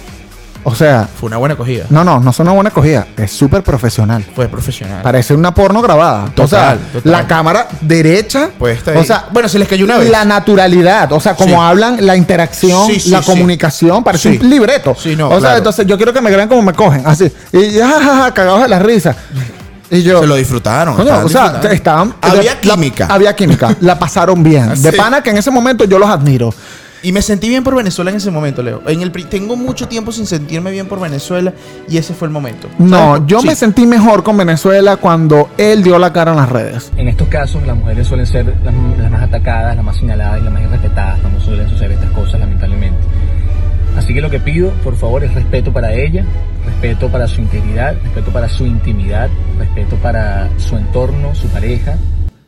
o 0.67 0.75
sea, 0.75 1.07
Fue 1.19 1.27
una 1.27 1.37
buena 1.37 1.55
cogida. 1.55 1.85
no, 1.89 2.03
no, 2.03 2.19
no 2.19 2.31
es 2.31 2.39
una 2.39 2.51
buena 2.51 2.71
cogida. 2.71 3.07
Es 3.15 3.31
súper 3.31 3.61
profesional. 3.63 4.25
Fue 4.35 4.47
profesional. 4.47 5.01
Parece 5.03 5.33
una 5.33 5.53
porno 5.53 5.81
grabada. 5.81 6.23
o 6.25 6.47
sea, 6.47 6.73
Total, 6.73 6.79
total. 6.93 7.11
la 7.11 7.27
cámara 7.27 7.67
derecha. 7.81 8.49
Pues 8.57 8.79
está 8.79 8.99
o 8.99 9.03
sea, 9.03 9.25
Bueno, 9.31 9.47
se 9.47 9.59
les 9.59 9.67
cayó 9.67 9.85
una 9.85 9.97
vez. 9.99 10.09
La 10.09 10.25
naturalidad. 10.25 11.11
O 11.13 11.19
sea, 11.19 11.35
como 11.35 11.55
Sí. 11.55 11.61
hablan, 11.61 12.05
la 12.05 12.15
interacción, 12.17 12.87
Sí, 12.87 12.99
sí, 12.99 13.09
la 13.11 13.21
comunicación. 13.21 14.03
Parece 14.03 14.29
un 14.39 14.49
libreto. 14.49 14.95
Sí, 14.99 15.15
no, 15.15 15.27
o 15.27 15.31
sea, 15.31 15.39
claro. 15.39 15.57
entonces 15.59 15.85
yo 15.87 15.97
quiero 15.97 16.11
que 16.11 16.21
me 16.21 16.31
crean 16.31 16.49
como 16.49 16.61
me 16.63 16.73
cogen. 16.73 17.03
Así. 17.05 17.31
Y 17.53 17.71
ya, 17.71 17.87
ja, 17.87 17.99
ja, 18.01 18.15
ja, 18.23 18.33
cagados 18.33 18.63
de 18.63 18.67
la 18.67 18.79
risa. 18.79 19.15
Y 19.91 20.01
yo. 20.01 20.19
Se 20.21 20.25
lo 20.27 20.35
disfrutaron. 20.35 20.95
Coño, 20.95 21.19
o 21.25 21.29
sea, 21.29 21.61
estaban. 21.71 22.15
Había 22.19 22.59
química. 22.59 23.05
había 23.07 23.35
química. 23.35 23.75
La 23.81 23.99
pasaron 23.99 24.41
bien. 24.41 24.73
De 24.81 24.91
pana 24.93 25.21
que 25.21 25.29
en 25.29 25.37
ese 25.37 25.51
momento 25.51 25.83
yo 25.85 25.99
los 25.99 26.09
admiro. 26.09 26.51
Y 27.05 27.11
me 27.11 27.21
sentí 27.21 27.47
bien 27.49 27.63
por 27.63 27.75
Venezuela 27.75 28.09
en 28.09 28.17
ese 28.17 28.31
momento, 28.31 28.63
Leo. 28.63 28.81
En 28.87 29.03
el, 29.03 29.11
tengo 29.11 29.55
mucho 29.55 29.87
tiempo 29.87 30.11
sin 30.11 30.25
sentirme 30.25 30.71
bien 30.71 30.87
por 30.87 30.99
Venezuela 30.99 31.53
y 31.87 31.97
ese 31.97 32.15
fue 32.15 32.27
el 32.27 32.31
momento. 32.31 32.67
No, 32.79 32.97
¿Sabes? 33.17 33.21
yo 33.27 33.41
Sí. 33.41 33.47
me 33.47 33.55
sentí 33.55 33.85
mejor 33.85 34.23
con 34.23 34.35
Venezuela 34.37 34.97
cuando 34.97 35.51
él 35.59 35.83
dio 35.83 35.99
la 35.99 36.11
cara 36.11 36.31
en 36.31 36.37
las 36.37 36.49
redes. 36.49 36.91
En 36.97 37.07
estos 37.07 37.27
casos, 37.27 37.63
las 37.67 37.77
mujeres 37.77 38.07
suelen 38.07 38.25
ser 38.25 38.47
las, 38.63 38.73
las 38.97 39.11
más 39.11 39.21
atacadas, 39.21 39.75
las 39.75 39.85
más 39.85 39.97
señaladas 39.97 40.41
y 40.41 40.45
las 40.45 40.51
más 40.51 40.63
irrespetadas 40.63 41.19
cuando 41.19 41.39
suelen 41.41 41.69
suceder 41.69 41.91
estas 41.91 42.09
cosas, 42.09 42.39
lamentablemente. 42.39 42.97
Así 43.95 44.11
que 44.11 44.21
lo 44.21 44.31
que 44.31 44.39
pido, 44.39 44.71
por 44.83 44.95
favor, 44.95 45.23
es 45.23 45.31
respeto 45.35 45.71
para 45.71 45.93
ella, 45.93 46.25
respeto 46.65 47.09
para 47.09 47.27
su 47.27 47.39
integridad, 47.39 47.93
respeto 48.01 48.31
para 48.31 48.49
su 48.49 48.65
intimidad, 48.65 49.29
respeto 49.59 49.95
para 49.97 50.49
su 50.57 50.75
entorno, 50.75 51.35
su 51.35 51.47
pareja. 51.49 51.97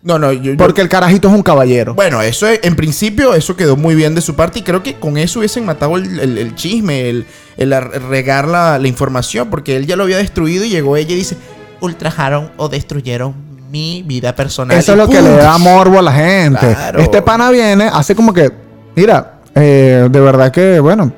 No, 0.07 0.17
no, 0.17 0.31
yo, 0.31 0.53
yo- 0.53 0.57
Porque 0.57 0.79
el 0.81 0.87
carajito 0.87 1.27
es 1.27 1.33
un 1.33 1.43
caballero. 1.43 1.93
Bueno, 1.93 2.21
eso 2.21 2.47
es- 2.47 2.61
en 2.63 2.77
principio 2.77 3.33
eso 3.33 3.57
quedó 3.57 3.75
muy 3.75 3.93
bien 3.93 4.15
de 4.15 4.21
su 4.21 4.35
parte 4.35 4.59
y 4.59 4.61
creo 4.61 4.81
que 4.81 4.95
con 4.95 5.17
eso 5.17 5.39
hubiesen 5.39 5.65
matado 5.65 5.97
el, 5.97 6.17
el- 6.19 6.37
el 6.37 6.55
chisme, 6.55 7.09
el, 7.09 7.25
el 7.57 7.73
ar- 7.73 7.91
regar 8.09 8.47
la, 8.47 8.79
la 8.79 8.87
información, 8.87 9.49
porque 9.49 9.75
él 9.75 9.85
ya 9.85 9.97
lo 9.97 10.03
había 10.03 10.15
destruido 10.17 10.63
y 10.63 10.69
llegó 10.69 10.95
ella 10.95 11.11
y 11.11 11.15
dice, 11.17 11.35
ultrajaron 11.81 12.51
o 12.57 12.69
destruyeron 12.69 13.33
mi 13.69 14.01
vida 14.03 14.33
personal. 14.33 14.77
Eso 14.77 14.93
es 14.93 14.97
lo 14.97 15.09
que 15.09 15.21
le 15.21 15.31
da 15.35 15.57
morbo 15.57 15.99
a 15.99 16.01
la 16.01 16.13
gente. 16.13 16.59
Claro. 16.73 16.99
Este 16.99 17.21
pana 17.21 17.51
viene, 17.51 17.89
hace 17.91 18.15
como 18.15 18.33
que, 18.33 18.49
mira, 18.95 19.39
eh, 19.55 20.07
de 20.09 20.19
verdad 20.21 20.51
que, 20.53 20.79
bueno, 20.79 21.11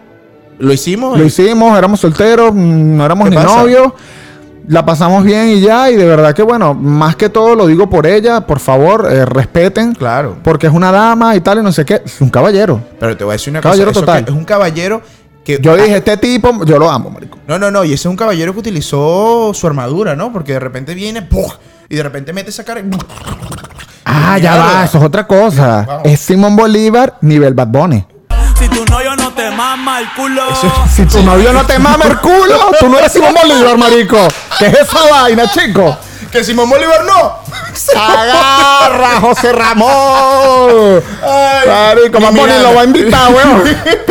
Lo 0.57 0.73
hicimos. 0.73 1.15
lo 1.15 1.23
y- 1.23 1.27
hicimos, 1.27 1.77
éramos 1.77 1.99
solteros, 1.99 2.51
mm, 2.55 2.97
no 2.97 3.05
éramos 3.05 3.25
¿Qué 3.25 3.29
ni 3.29 3.35
pasa? 3.35 3.55
novios, 3.55 3.93
la 4.67 4.85
pasamos 4.85 5.23
bien 5.23 5.49
y 5.49 5.61
ya, 5.61 5.89
y 5.89 5.95
de 5.95 6.05
verdad 6.05 6.33
que, 6.33 6.43
bueno, 6.43 6.73
más 6.73 7.15
que 7.15 7.29
todo 7.29 7.55
lo 7.55 7.65
digo 7.67 7.89
por 7.89 8.05
ella, 8.05 8.41
por 8.41 8.59
favor, 8.59 9.07
eh, 9.11 9.25
respeten, 9.25 9.93
Claro. 9.95 10.37
porque 10.43 10.67
es 10.67 10.73
una 10.73 10.91
dama 10.91 11.35
y 11.35 11.41
tal, 11.41 11.59
y 11.59 11.63
no 11.63 11.71
sé 11.71 11.85
qué, 11.85 12.01
es 12.05 12.21
un 12.21 12.29
caballero. 12.29 12.81
Pero 12.99 13.15
te 13.17 13.23
voy 13.23 13.31
a 13.31 13.33
decir 13.33 13.51
una 13.51 13.61
Caballero 13.61 13.87
cosa. 13.87 13.99
eso 13.99 14.05
total. 14.05 14.25
que 14.25 14.31
es 14.31 14.37
un 14.37 14.45
caballero 14.45 15.01
que... 15.43 15.59
Yo 15.61 15.75
dije, 15.75 15.97
este 15.97 16.17
tipo, 16.17 16.63
yo 16.65 16.77
lo 16.77 16.89
amo, 16.91 17.09
marico. 17.09 17.37
No, 17.47 17.57
no, 17.57 17.71
no. 17.71 17.83
Y 17.83 17.93
ese 17.93 18.01
es 18.01 18.05
un 18.11 18.15
caballero 18.17 18.53
que 18.53 18.59
utilizó 18.59 19.51
su 19.53 19.65
armadura, 19.67 20.15
¿no? 20.15 20.31
Porque 20.31 20.53
de 20.53 20.59
repente 20.59 20.93
viene, 20.93 21.21
¡puf! 21.23 21.53
y 21.89 21.95
de 21.95 22.03
repente 22.03 22.33
mete 22.33 22.51
esa 22.51 22.63
cara 22.63 22.81
y... 22.81 22.83
Ah, 24.05 24.37
ya 24.37 24.55
va, 24.57 24.85
eso 24.85 24.97
es 24.97 25.03
otra 25.03 25.25
cosa. 25.27 25.83
Vamos. 25.87 26.01
Es 26.05 26.19
Simón 26.19 26.55
Bolívar, 26.55 27.17
nivel 27.21 27.53
Bad 27.53 27.67
Bunny. 27.67 28.05
Si 28.59 28.67
tu 28.67 28.83
novio 28.85 29.15
no 29.15 29.31
te 29.33 29.49
mama 29.51 29.99
el 29.99 30.07
culo. 30.15 30.41
Si 30.93 31.05
tu 31.05 31.23
novio 31.23 31.53
no 31.53 31.63
te 31.65 31.79
mama 31.79 32.05
el 32.05 32.17
culo, 32.19 32.71
tú 32.79 32.89
no 32.89 32.97
eres 32.99 33.11
Simón 33.11 33.33
Bolívar, 33.41 33.77
marico. 33.77 34.17
¿Qué 34.59 34.65
es 34.67 34.73
esa 34.79 35.09
vaina, 35.09 35.49
chico? 35.51 35.97
¡Que 36.31 36.43
Simón 36.43 36.69
Bolívar 36.69 37.03
no! 37.05 37.39
¡Agarra, 37.99 39.19
José 39.21 39.51
Ramón! 39.51 41.01
Ay, 41.23 41.67
Marico, 41.67 42.19
Miranda. 42.19 42.61
lo 42.63 42.75
va 42.75 42.81
a 42.81 42.83
invitar, 42.83 43.33
weón, 43.33 43.63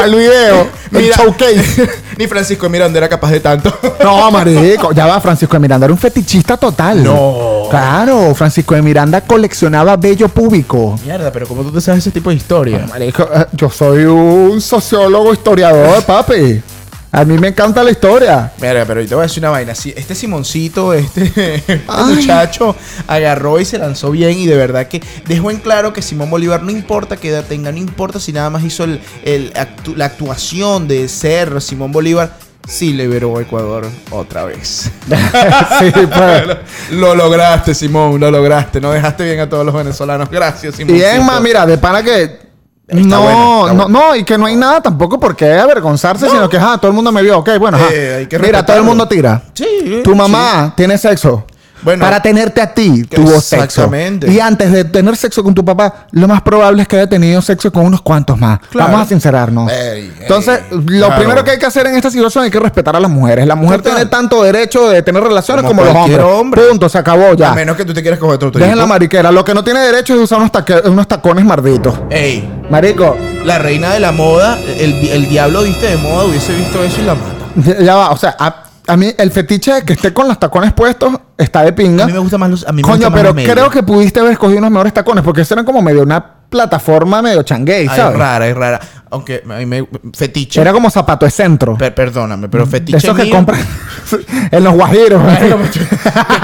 al 0.03 0.15
video. 0.15 0.69
El 0.91 1.03
Mira. 1.03 1.17
showcase. 1.17 1.89
Ni 2.19 2.27
Francisco 2.27 2.65
de 2.67 2.71
Miranda 2.71 2.99
era 2.99 3.09
capaz 3.09 3.31
de 3.31 3.41
tanto. 3.41 3.73
No, 4.03 4.31
marico. 4.31 4.93
Ya 4.93 5.07
va, 5.07 5.21
Francisco 5.21 5.55
de 5.55 5.61
Miranda 5.61 5.85
era 5.85 5.93
un 5.93 5.99
fetichista 5.99 6.57
total. 6.57 7.05
No. 7.05 7.65
Claro, 7.71 8.35
Francisco 8.35 8.75
de 8.75 8.81
Miranda 8.83 9.21
coleccionaba 9.21 9.97
bello 9.97 10.29
público. 10.29 10.99
Mierda, 11.05 11.31
pero 11.31 11.47
¿cómo 11.47 11.63
tú 11.63 11.71
te 11.73 11.81
sabes 11.81 12.01
ese 12.01 12.11
tipo 12.11 12.31
de 12.31 12.37
historia? 12.37 12.87
Marico, 12.89 13.29
eh, 13.33 13.47
yo 13.53 13.69
soy 13.71 14.05
un 14.05 14.61
sociólogo 14.61 15.33
historiador, 15.35 16.03
papi. 16.05 16.63
A 17.11 17.25
mí 17.25 17.39
me 17.39 17.49
encanta 17.49 17.83
la 17.83 17.91
historia. 17.91 18.53
Mira, 18.61 18.85
pero 18.85 19.01
yo 19.01 19.09
te 19.09 19.15
voy 19.15 19.23
a 19.23 19.27
decir 19.27 19.43
una 19.43 19.51
vaina. 19.51 19.75
Si 19.75 19.95
este 19.97 20.15
Simoncito, 20.15 20.93
este, 20.93 21.23
este 21.57 21.81
Ay. 21.89 22.15
muchacho, 22.17 22.77
agarró 23.07 23.59
y 23.61 23.65
se 23.65 23.79
lanzó 23.79 24.11
bien 24.11 24.39
y 24.39 24.47
de 24.47 24.57
verdad 24.57 24.89
que 24.89 25.03
dejó 25.27 25.51
en 25.51 25.57
claro 25.59 25.93
que 25.95 26.03
Simón 26.03 26.29
Bolívar 26.31 26.63
no 26.63 26.71
importa 26.71 27.17
qué 27.17 27.31
edad 27.31 27.45
tenga, 27.49 27.73
no 27.73 27.79
importa 27.79 28.21
si 28.21 28.33
nada 28.33 28.51
más 28.51 28.63
hizo 28.63 28.85
el, 28.85 29.01
el 29.25 29.53
actu- 29.55 29.97
la 29.97 30.05
actuación 30.05 30.87
de 30.87 31.09
ser 31.09 31.63
Simón 31.63 31.93
Bolívar, 31.93 32.31
sí 32.69 32.93
liberó 32.93 33.39
a 33.39 33.41
Ecuador 33.43 33.87
otra 34.11 34.45
vez. 34.45 34.91
sí, 35.79 35.91
pues. 35.93 36.57
lo 36.91 37.15
lograste, 37.15 37.75
Simón, 37.75 38.21
lo 38.21 38.31
lograste. 38.31 38.83
No 38.83 38.91
dejaste 38.93 39.25
bien 39.25 39.41
a 39.41 39.49
todos 39.49 39.65
los 39.65 39.75
venezolanos. 39.75 40.29
Gracias, 40.31 40.75
Simón. 40.75 40.95
Y 40.95 41.01
Emma, 41.03 41.41
mira, 41.41 41.65
de 41.65 41.79
pana 41.79 42.03
que. 42.03 42.48
No, 42.91 43.73
no, 43.75 43.89
no, 43.89 44.17
y 44.17 44.25
que 44.25 44.39
no 44.39 44.47
hay 44.47 44.57
nada 44.57 44.81
tampoco 44.81 45.21
por 45.21 45.37
qué 45.37 45.53
avergonzarse, 45.53 46.29
sino 46.31 46.49
que 46.49 46.57
ah, 46.57 46.79
todo 46.81 46.91
el 46.91 46.95
mundo 46.95 47.13
me 47.13 47.23
vio. 47.23 47.39
Ok, 47.39 47.51
bueno, 47.59 47.77
ajá. 47.77 47.89
Eh, 47.93 48.29
Mira, 48.41 48.65
todo 48.65 48.79
el 48.79 48.83
mundo 48.83 49.07
tira. 49.07 49.43
Sí. 49.53 50.01
Tu 50.03 50.15
mamá 50.15 50.73
tiene 50.77 50.97
sexo. 50.97 51.45
Bueno, 51.83 52.05
para 52.05 52.21
tenerte 52.21 52.61
a 52.61 52.73
ti 52.75 53.05
tuvo 53.05 53.41
sexo. 53.41 53.57
exactamente. 53.65 54.31
Y 54.31 54.41
antes 54.41 54.73
de 54.73 54.85
tener 54.85 55.17
sexo 55.17 55.43
con 55.45 55.55
tu 55.55 55.65
papá, 55.65 56.07
lo 56.13 56.27
más 56.29 56.43
probable 56.43 56.83
es 56.83 56.89
que 56.89 56.97
haya 56.97 57.09
tenido 57.09 57.41
sexo 57.43 57.73
con 57.73 57.85
unos 57.87 58.03
cuantos 58.03 58.39
más. 58.39 58.59
Claro. 58.71 58.91
Vamos 58.93 59.07
a 59.07 59.09
sincerarnos. 59.09 59.71
Ey, 59.71 59.79
ey, 60.01 60.13
Entonces, 60.21 60.61
lo 60.71 60.85
claro. 60.85 61.17
primero 61.17 61.45
que 61.45 61.53
hay 61.53 61.59
que 61.59 61.67
hacer 61.67 61.87
en 61.87 61.95
esta 61.97 62.11
situación 62.11 62.45
hay 62.45 62.51
que 62.51 62.61
respetar 62.61 62.97
a 62.97 63.01
las 63.01 63.11
mujeres. 63.11 63.47
La 63.47 63.55
mujer 63.55 63.79
Total. 63.79 63.97
tiene 63.97 64.11
tanto 64.11 64.43
derecho 64.43 64.89
de 64.89 65.03
tener 65.03 65.23
relaciones 65.23 65.65
Como 65.65 65.83
como, 65.83 65.93
los 65.93 66.05
hombres. 66.05 66.25
hombre. 66.25 66.63
Punto, 66.69 66.89
se 66.89 66.99
acabó 66.99 67.35
ya. 67.35 67.53
A 67.53 67.55
menos 67.55 67.77
que 67.77 67.85
tú 67.85 67.95
te 67.95 68.03
quieras 68.03 68.19
coger 68.19 68.35
otro 68.35 68.51
Dejen 68.51 68.77
la 68.79 68.87
mariquera. 68.87 69.31
Lo 69.31 69.45
que 69.45 69.55
no 69.55 69.63
tiene 69.63 69.81
derecho 69.81 70.15
es 70.15 70.21
usar 70.21 70.39
unos, 70.41 71.09
tacones 71.09 71.45
marditos. 71.45 71.95
Ey, 72.11 72.49
Marico, 72.71 73.17
la 73.45 73.59
reina 73.59 73.93
de 73.93 74.01
la 74.01 74.13
moda, 74.13 74.59
el, 74.59 75.09
el 75.09 75.29
diablo 75.29 75.63
viste 75.63 75.87
de 75.87 75.97
moda, 75.97 76.25
hubiese 76.25 76.55
visto 76.55 76.83
eso 76.83 77.01
y 77.01 77.05
la 77.05 77.15
mata. 77.15 77.35
ya 77.57 77.81
ya 77.81 77.95
va. 77.97 78.11
O 78.11 78.17
sea, 78.17 78.37
a, 78.39 78.65
a 78.89 78.97
mí 78.97 79.13
el 79.17 79.31
fetiche 79.31 79.75
de 79.75 79.83
que 79.85 79.93
esté 79.93 80.13
con 80.13 80.27
los 80.27 80.39
tacones 80.41 80.73
puestos 80.73 81.15
está 81.37 81.63
de 81.63 81.73
pinga. 81.73 82.05
A 82.05 82.07
mí 82.07 82.13
me 82.13 82.19
gusta 82.19 82.39
más 82.39 82.51
los. 82.51 82.67
A 82.67 82.73
mí 82.73 82.77
me 82.77 82.83
Coño, 82.83 82.95
gusta 82.97 83.11
más 83.11 83.21
pero 83.21 83.35
medios. 83.35 83.53
creo 83.53 83.71
que 83.71 83.83
pudiste 83.83 84.21
haber 84.21 84.33
escogido 84.33 84.59
unos 84.59 84.71
mejores 84.71 84.93
tacones 84.95 85.23
porque 85.23 85.43
esto 85.43 85.55
eran 85.55 85.65
como 85.65 85.81
medio 85.83 86.03
una 86.03 86.35
plataforma 86.49 87.21
medio 87.21 87.43
changuey, 87.43 87.87
Ay, 87.87 87.95
¿sabes? 87.97 88.15
es 88.15 88.19
rara, 88.19 88.49
es 88.49 88.57
rara. 88.57 88.81
Aunque 89.11 89.43
a 89.49 89.53
mí 89.55 89.67
me. 89.67 89.87
Fetiche. 90.15 90.61
Era 90.61 90.73
como 90.73 90.91
zapato 90.91 91.25
de 91.27 91.31
centro. 91.31 91.77
Per- 91.77 91.95
perdóname, 91.95 92.49
pero 92.49 92.65
de 92.65 92.71
fetiche. 92.71 92.99
esos 92.99 93.15
que 93.17 93.25
mío- 93.25 93.35
compran 93.37 93.61
en 94.51 94.65
los 94.65 94.75
guajiros. 94.75 95.23
¡Qué 95.73 95.87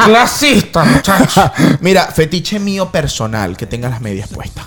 clasista, 0.04 0.85
muchacho! 0.85 1.50
Mira, 1.80 2.04
fetiche 2.07 2.59
mío 2.59 2.90
personal, 2.90 3.57
que 3.57 3.66
tenga 3.66 3.88
las 3.88 4.00
medias 4.00 4.28
puestas. 4.28 4.64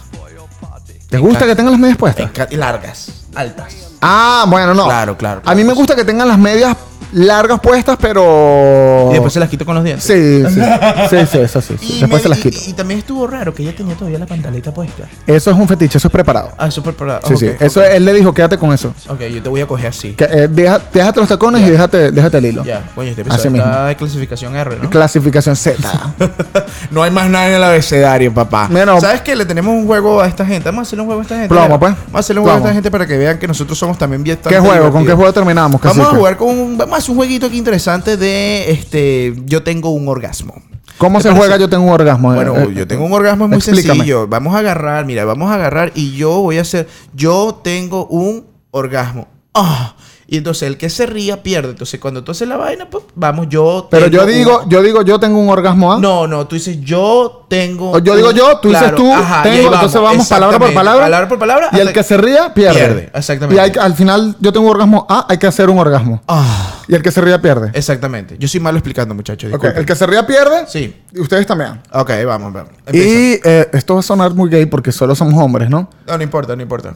¿Te 1.09 1.17
gusta 1.19 1.45
que 1.45 1.55
tengan 1.55 1.71
las 1.71 1.79
medias 1.79 1.95
Me 1.95 1.99
puestas? 1.99 2.51
largas, 2.51 3.11
altas. 3.33 3.73
Ah, 4.01 4.45
bueno, 4.47 4.73
no. 4.73 4.85
Claro, 4.85 5.17
claro, 5.17 5.41
A 5.45 5.55
mí 5.55 5.63
me 5.63 5.73
gusta 5.73 5.95
que 5.95 6.03
tengan 6.03 6.27
las 6.27 6.37
medias 6.37 6.75
largas 7.13 7.59
puestas, 7.59 7.97
pero. 7.99 9.07
Y 9.09 9.13
después 9.13 9.33
se 9.33 9.39
las 9.39 9.49
quito 9.49 9.65
con 9.65 9.75
los 9.75 9.83
dientes. 9.83 10.05
Sí, 10.05 10.43
sí. 10.53 10.61
Sí, 11.09 11.17
sí, 11.31 11.37
eso 11.39 11.61
sí. 11.61 11.75
Después 11.99 12.11
me- 12.11 12.19
se 12.19 12.29
las 12.29 12.39
quito. 12.39 12.57
Y, 12.67 12.73
también 12.73 12.99
estuvo 12.99 13.25
raro 13.27 13.53
que 13.53 13.63
ella 13.63 13.75
tenía 13.75 13.95
todavía 13.95 14.19
la 14.19 14.25
pantaleta 14.25 14.73
puesta. 14.73 15.03
Eso 15.25 15.51
es 15.51 15.57
un 15.57 15.67
fetiche, 15.67 15.97
eso 15.97 16.07
es 16.07 16.11
preparado. 16.11 16.51
Ah, 16.57 16.69
súper 16.69 16.93
parado. 16.93 17.21
Sí, 17.27 17.37
sí. 17.37 17.51
Eso 17.59 17.83
él 17.83 18.05
le 18.05 18.13
dijo, 18.13 18.33
quédate 18.33 18.57
con 18.57 18.73
eso. 18.73 18.93
Ok, 19.09 19.21
yo 19.23 19.41
te 19.41 19.49
voy 19.49 19.61
a 19.61 19.67
coger 19.67 19.87
así. 19.87 20.13
Que, 20.13 20.25
eh, 20.25 20.47
deja- 20.47 20.81
déjate 20.93 21.19
los 21.19 21.29
tacones 21.29 21.65
y 21.67 21.71
déjate, 21.71 22.11
déjate 22.11 22.37
el 22.37 22.45
hilo. 22.45 22.63
Ya, 22.63 22.83
coño, 22.93 23.09
este 23.09 23.21
Así 23.21 23.29
episodio 23.29 23.51
mismo. 23.51 23.67
está 23.67 23.85
de 23.85 23.95
clasificación 23.95 24.55
R, 24.55 24.77
¿no? 24.81 24.89
Clasificación 24.89 25.55
Z. 25.55 26.13
no 26.91 27.03
hay 27.03 27.11
más 27.11 27.29
nada 27.29 27.47
en 27.49 27.55
el 27.55 27.63
abecedario, 27.63 28.33
papá. 28.33 28.67
Bueno. 28.71 28.99
¿Sabes 28.99 29.21
qué? 29.21 29.35
Le 29.35 29.45
tenemos 29.45 29.73
un 29.73 29.85
juego 29.87 30.21
a 30.21 30.27
esta 30.27 30.45
gente. 30.45 30.65
Vamos 30.69 30.79
a 30.79 30.81
hacerle 30.83 31.01
un 31.01 31.07
juego 31.07 31.21
a 31.21 31.23
esta 31.23 31.35
gente. 31.35 31.49
Plomo, 31.49 31.79
pues. 31.79 31.93
Vamos 31.93 32.15
a 32.15 32.19
hacerle 32.19 32.39
un 32.41 32.45
juego 32.45 32.57
a 32.57 32.61
esta 32.61 32.73
gente 32.73 32.91
para 32.91 33.07
que 33.07 33.17
vean 33.17 33.39
que 33.39 33.47
nosotros 33.47 33.77
somos 33.77 33.97
también 33.97 34.23
bien 34.23 34.37
¿Qué 34.47 34.59
juego? 34.59 34.91
¿Con 34.91 35.05
qué 35.05 35.13
juego 35.13 35.33
terminamos? 35.33 35.81
Vamos 35.81 36.07
a 36.07 36.09
jugar 36.09 36.37
con 36.37 36.49
un, 36.49 36.77
hacer 36.95 37.11
un 37.11 37.17
jueguito 37.17 37.45
aquí 37.47 37.57
interesante 37.57 38.17
de 38.17 38.71
este 38.71 39.35
yo 39.45 39.63
tengo 39.63 39.89
un 39.91 40.07
orgasmo. 40.07 40.53
¿Cómo 40.97 41.19
¿Te 41.19 41.23
se 41.23 41.29
parece? 41.29 41.39
juega? 41.47 41.57
Yo 41.57 41.69
tengo 41.69 41.83
un 41.85 41.91
orgasmo. 41.91 42.33
Bueno, 42.33 42.55
Eh, 42.57 42.73
yo 42.75 42.87
tengo 42.87 43.05
un 43.05 43.13
orgasmo 43.13 43.45
es 43.45 43.49
muy 43.49 43.57
explícame. 43.57 43.95
sencillo. 43.99 44.27
Vamos 44.27 44.55
a 44.55 44.59
agarrar, 44.59 45.05
mira, 45.05 45.25
vamos 45.25 45.51
a 45.51 45.55
agarrar 45.55 45.91
y 45.93 46.15
yo 46.15 46.39
voy 46.41 46.57
a 46.57 46.61
hacer 46.61 46.87
yo 47.13 47.59
tengo 47.63 48.07
un 48.07 48.45
orgasmo. 48.71 49.27
Ah, 49.53 49.95
y 50.29 50.37
entonces 50.37 50.63
el 50.67 50.77
que 50.77 50.89
se 50.89 51.05
ría 51.05 51.41
pierde. 51.41 51.69
Entonces 51.69 51.99
cuando 51.99 52.23
tú 52.23 52.31
haces 52.33 52.47
la 52.47 52.57
vaina, 52.57 52.89
pues 52.89 53.05
vamos, 53.15 53.47
yo 53.49 53.87
Pero 53.89 54.07
yo 54.07 54.25
digo, 54.25 54.61
un- 54.63 54.69
yo 54.69 54.81
digo, 54.81 55.01
yo 55.03 55.19
tengo 55.19 55.39
un 55.39 55.49
orgasmo 55.49 55.93
¿ah? 55.93 55.99
No, 55.99 56.27
no, 56.27 56.45
tú 56.47 56.55
dices 56.55 56.81
yo 56.81 57.45
tengo. 57.47 57.91
O 57.91 57.99
yo 57.99 58.15
digo 58.15 58.31
yo, 58.31 58.59
tú 58.59 58.69
dices 58.69 58.93
tú, 58.95 59.11
ajá, 59.13 59.43
tengo, 59.43 59.73
entonces 59.73 60.01
vamos 60.01 60.27
palabra 60.27 60.59
por 60.59 60.73
palabra. 60.73 61.03
Palabra 61.05 61.27
por 61.29 61.39
palabra. 61.39 61.69
Y 61.71 61.79
el 61.79 61.93
que 61.93 62.03
se 62.03 62.17
ría, 62.17 62.53
pierde. 62.53 62.77
Pierde, 62.77 63.11
exactamente. 63.13 63.55
Y 63.55 63.59
hay 63.59 63.71
al 63.79 63.93
final, 63.95 64.35
yo 64.39 64.51
tengo 64.51 64.65
un 64.65 64.71
orgasmo 64.71 65.05
A, 65.09 65.25
hay 65.29 65.37
que 65.37 65.47
hacer 65.47 65.69
un 65.69 65.79
orgasmo. 65.79 66.21
Ah, 66.27 66.75
Y 66.89 66.95
el 66.95 67.01
que 67.01 67.11
se 67.11 67.21
ría, 67.21 67.41
pierde. 67.41 67.71
exactamente. 67.73 68.35
Yo 68.37 68.47
soy 68.47 68.59
malo 68.59 68.77
explicando, 68.77 69.15
muchachos. 69.15 69.47
Ok, 69.53 69.53
disculpen. 69.61 69.79
el 69.79 69.85
que 69.85 69.95
se 69.95 70.05
ría, 70.07 70.27
pierde. 70.27 70.65
Sí. 70.67 70.93
Y 71.13 71.19
ustedes 71.21 71.47
también. 71.47 71.81
Ok, 71.93 72.11
vamos, 72.25 72.51
vamos. 72.51 72.71
Empieza. 72.85 73.07
Y 73.09 73.39
eh, 73.43 73.69
esto 73.73 73.93
va 73.93 74.01
a 74.01 74.03
sonar 74.03 74.33
muy 74.33 74.49
gay 74.49 74.65
porque 74.65 74.91
solo 74.91 75.15
somos 75.15 75.41
hombres, 75.41 75.69
¿no? 75.69 75.89
No, 76.05 76.17
no 76.17 76.23
importa, 76.23 76.55
no 76.55 76.61
importa. 76.61 76.93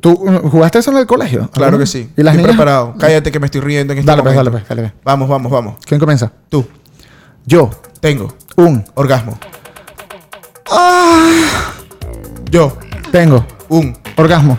¿Tú 0.00 0.16
jugaste 0.50 0.78
eso 0.78 0.90
en 0.90 0.96
el 0.96 1.06
colegio? 1.06 1.50
Claro 1.52 1.78
que 1.78 1.86
sí. 1.86 2.10
¿Y 2.16 2.22
las 2.22 2.32
Estoy 2.34 2.44
niñas? 2.44 2.56
preparado. 2.56 2.94
Cállate 2.98 3.30
que 3.30 3.38
me 3.38 3.46
estoy 3.46 3.60
riendo 3.60 3.92
en 3.92 3.98
este 4.00 4.10
Dale, 4.10 4.22
pues, 4.22 4.34
momento. 4.34 4.50
dale, 4.50 4.64
pues, 4.64 4.68
dale, 4.76 4.88
pues. 4.90 5.04
Vamos, 5.04 5.28
vamos, 5.28 5.52
vamos. 5.52 5.74
¿Quién 5.84 6.00
comienza? 6.00 6.32
Tú. 6.48 6.66
Yo. 7.44 7.70
Tengo. 8.00 8.34
Un. 8.56 8.84
Orgasmo. 8.94 9.38
Ah. 10.70 11.72
Yo. 12.50 12.76
Tengo. 13.10 13.44
Un. 13.68 13.96
Orgasmo. 14.16 14.58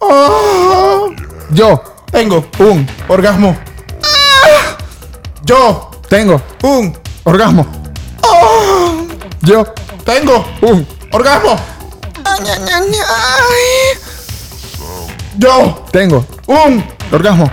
Ah. 0.00 1.06
Yo. 1.50 1.82
Tengo. 2.10 2.46
Un. 2.58 2.86
Orgasmo. 3.08 3.56
Yo. 5.44 5.90
Tengo. 6.08 6.40
Un. 6.62 6.96
Orgasmo. 7.24 7.66
Yo. 9.42 9.64
Tengo. 10.04 10.44
Un. 10.62 10.86
Orgasmo. 11.12 11.56
Yo. 15.38 15.84
Tengo. 15.90 16.24
Un. 16.46 16.84
Orgasmo. 17.12 17.50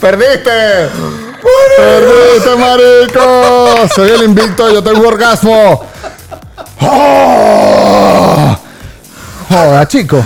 ¡Perdiste! 0.00 0.50
¡Perdiste, 1.76 2.56
marico! 2.56 3.88
Soy 3.94 4.10
el 4.10 4.24
invicto, 4.24 4.68
yo 4.70 4.82
tengo 4.82 5.06
orgasmo. 5.06 5.86
¡Oh! 6.80 8.56
Joda, 9.48 9.86
chico. 9.86 10.24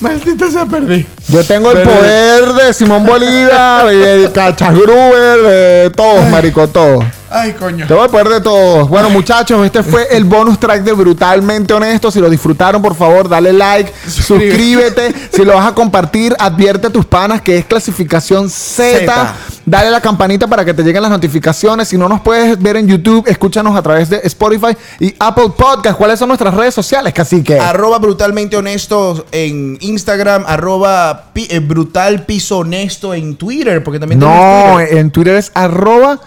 Maldita 0.00 0.50
sea, 0.50 0.66
perdí. 0.66 1.06
Yo 1.28 1.44
tengo 1.44 1.70
el 1.70 1.82
poder 1.82 2.52
de 2.54 2.74
Simón 2.74 3.06
Bolívar, 3.06 3.86
de 3.86 4.30
Cachas 4.32 4.74
Gruber, 4.74 5.42
de 5.42 5.90
todos, 5.94 6.28
marico, 6.28 6.66
todos. 6.68 7.04
Ay, 7.38 7.52
coño. 7.52 7.86
Te 7.86 7.92
voy 7.92 8.04
a 8.06 8.08
poder 8.08 8.28
de 8.28 8.40
todos. 8.40 8.88
Bueno, 8.88 9.10
muchachos, 9.10 9.64
este 9.66 9.82
fue 9.82 10.06
el 10.10 10.24
bonus 10.24 10.58
track 10.58 10.82
de 10.82 10.92
Brutalmente 10.92 11.74
Honesto. 11.74 12.10
Si 12.10 12.18
lo 12.20 12.30
disfrutaron, 12.30 12.80
por 12.80 12.94
favor, 12.94 13.28
dale 13.28 13.52
like, 13.52 13.92
suscríbete. 14.08 15.12
si 15.32 15.44
lo 15.44 15.54
vas 15.54 15.66
a 15.66 15.74
compartir, 15.74 16.34
advierte 16.38 16.86
a 16.86 16.90
tus 16.90 17.04
panas 17.04 17.42
que 17.42 17.58
es 17.58 17.64
clasificación 17.66 18.48
Z. 18.48 19.34
Dale 19.66 19.90
la 19.90 20.00
campanita 20.00 20.46
para 20.46 20.64
que 20.64 20.72
te 20.72 20.82
lleguen 20.82 21.02
las 21.02 21.10
notificaciones. 21.10 21.88
Si 21.88 21.98
no 21.98 22.08
nos 22.08 22.20
puedes 22.20 22.60
ver 22.62 22.76
en 22.76 22.86
YouTube, 22.88 23.24
escúchanos 23.26 23.76
a 23.76 23.82
través 23.82 24.08
de 24.08 24.20
Spotify 24.24 24.76
y 25.00 25.14
Apple 25.18 25.50
Podcast. 25.56 25.98
¿Cuáles 25.98 26.18
son 26.18 26.28
nuestras 26.28 26.54
redes 26.54 26.72
sociales, 26.74 27.12
cacique? 27.12 27.58
Arroba 27.58 27.98
brutalmente 27.98 28.56
honesto 28.56 29.26
en 29.32 29.76
Instagram, 29.80 30.44
arroba 30.46 31.24
pi- 31.32 31.48
eh, 31.50 31.58
brutal 31.58 32.24
piso 32.24 32.58
honesto 32.58 33.12
en 33.12 33.36
Twitter, 33.36 33.82
porque 33.84 33.98
también 33.98 34.20
No, 34.20 34.76
Twitter. 34.76 34.98
en 34.98 35.10
Twitter 35.10 35.34
es 35.36 35.50
arroba 35.54 36.18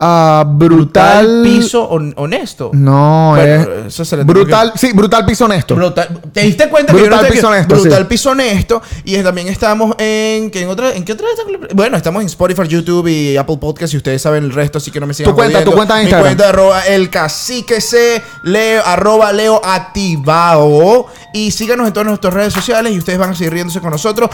ah, 0.00 0.44
brutal, 0.46 1.26
brutal 1.26 1.42
piso 1.44 1.88
hon- 1.90 2.12
honesto. 2.16 2.70
No, 2.74 3.34
Bueno, 3.36 3.86
es 3.86 4.00
eso 4.00 4.16
brutal, 4.24 4.72
sí, 4.76 4.92
brutal 4.92 5.24
piso 5.24 5.44
honesto. 5.44 5.74
Brutal- 5.76 6.20
¿Te 6.32 6.40
diste 6.42 6.68
cuenta 6.68 6.92
que 6.92 7.00
Brutal 7.00 7.22
no 7.22 7.28
Piso 7.28 7.48
Honesto, 7.48 7.74
Brutal 7.76 7.98
sí. 8.02 8.04
Piso 8.08 8.30
Honesto. 8.30 8.82
Y 9.04 9.16
también 9.22 9.48
estamos 9.48 9.94
en. 9.98 10.50
¿qué, 10.50 10.62
en, 10.62 10.68
otra, 10.68 10.92
¿En 10.94 11.04
qué 11.04 11.12
otra? 11.12 11.26
Bueno, 11.74 11.96
estamos 11.96 12.20
en 12.22 12.26
Spotify, 12.26 12.66
YouTube 12.68 13.06
y 13.08 13.36
Apple 13.36 13.56
Podcast. 13.58 13.94
Y 13.94 13.96
ustedes 13.98 14.20
saben 14.20 14.44
el 14.44 14.52
resto, 14.52 14.78
así 14.78 14.90
que 14.90 15.00
no 15.00 15.06
me 15.06 15.14
sigan 15.14 15.32
Tu 15.32 15.36
cuenta, 15.36 15.52
jodiendo. 15.58 15.70
tu 15.70 15.76
cuenta 15.76 15.94
Mi 15.96 16.00
Instagram. 16.02 16.26
cuenta 16.26 16.48
arroba 16.48 16.80
el 16.86 17.08
cacique 17.10 17.80
C, 17.80 18.22
leo, 18.42 18.82
arroba 18.84 19.32
leo 19.32 19.60
activado. 19.64 21.06
Y 21.32 21.50
síganos 21.50 21.86
en 21.86 21.92
todas 21.92 22.06
nuestras 22.08 22.34
redes 22.34 22.52
sociales 22.52 22.92
y 22.92 22.98
ustedes 22.98 23.18
van 23.18 23.30
a 23.30 23.34
seguir 23.34 23.52
riéndose 23.52 23.80
con 23.80 23.90
nosotros. 23.90 24.28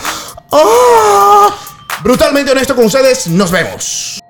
¡Ah! 0.53 1.49
Brutalmente 2.03 2.51
honesto 2.53 2.75
con 2.75 2.87
ustedes. 2.87 3.27
Nos 3.29 3.51
vemos. 3.51 4.21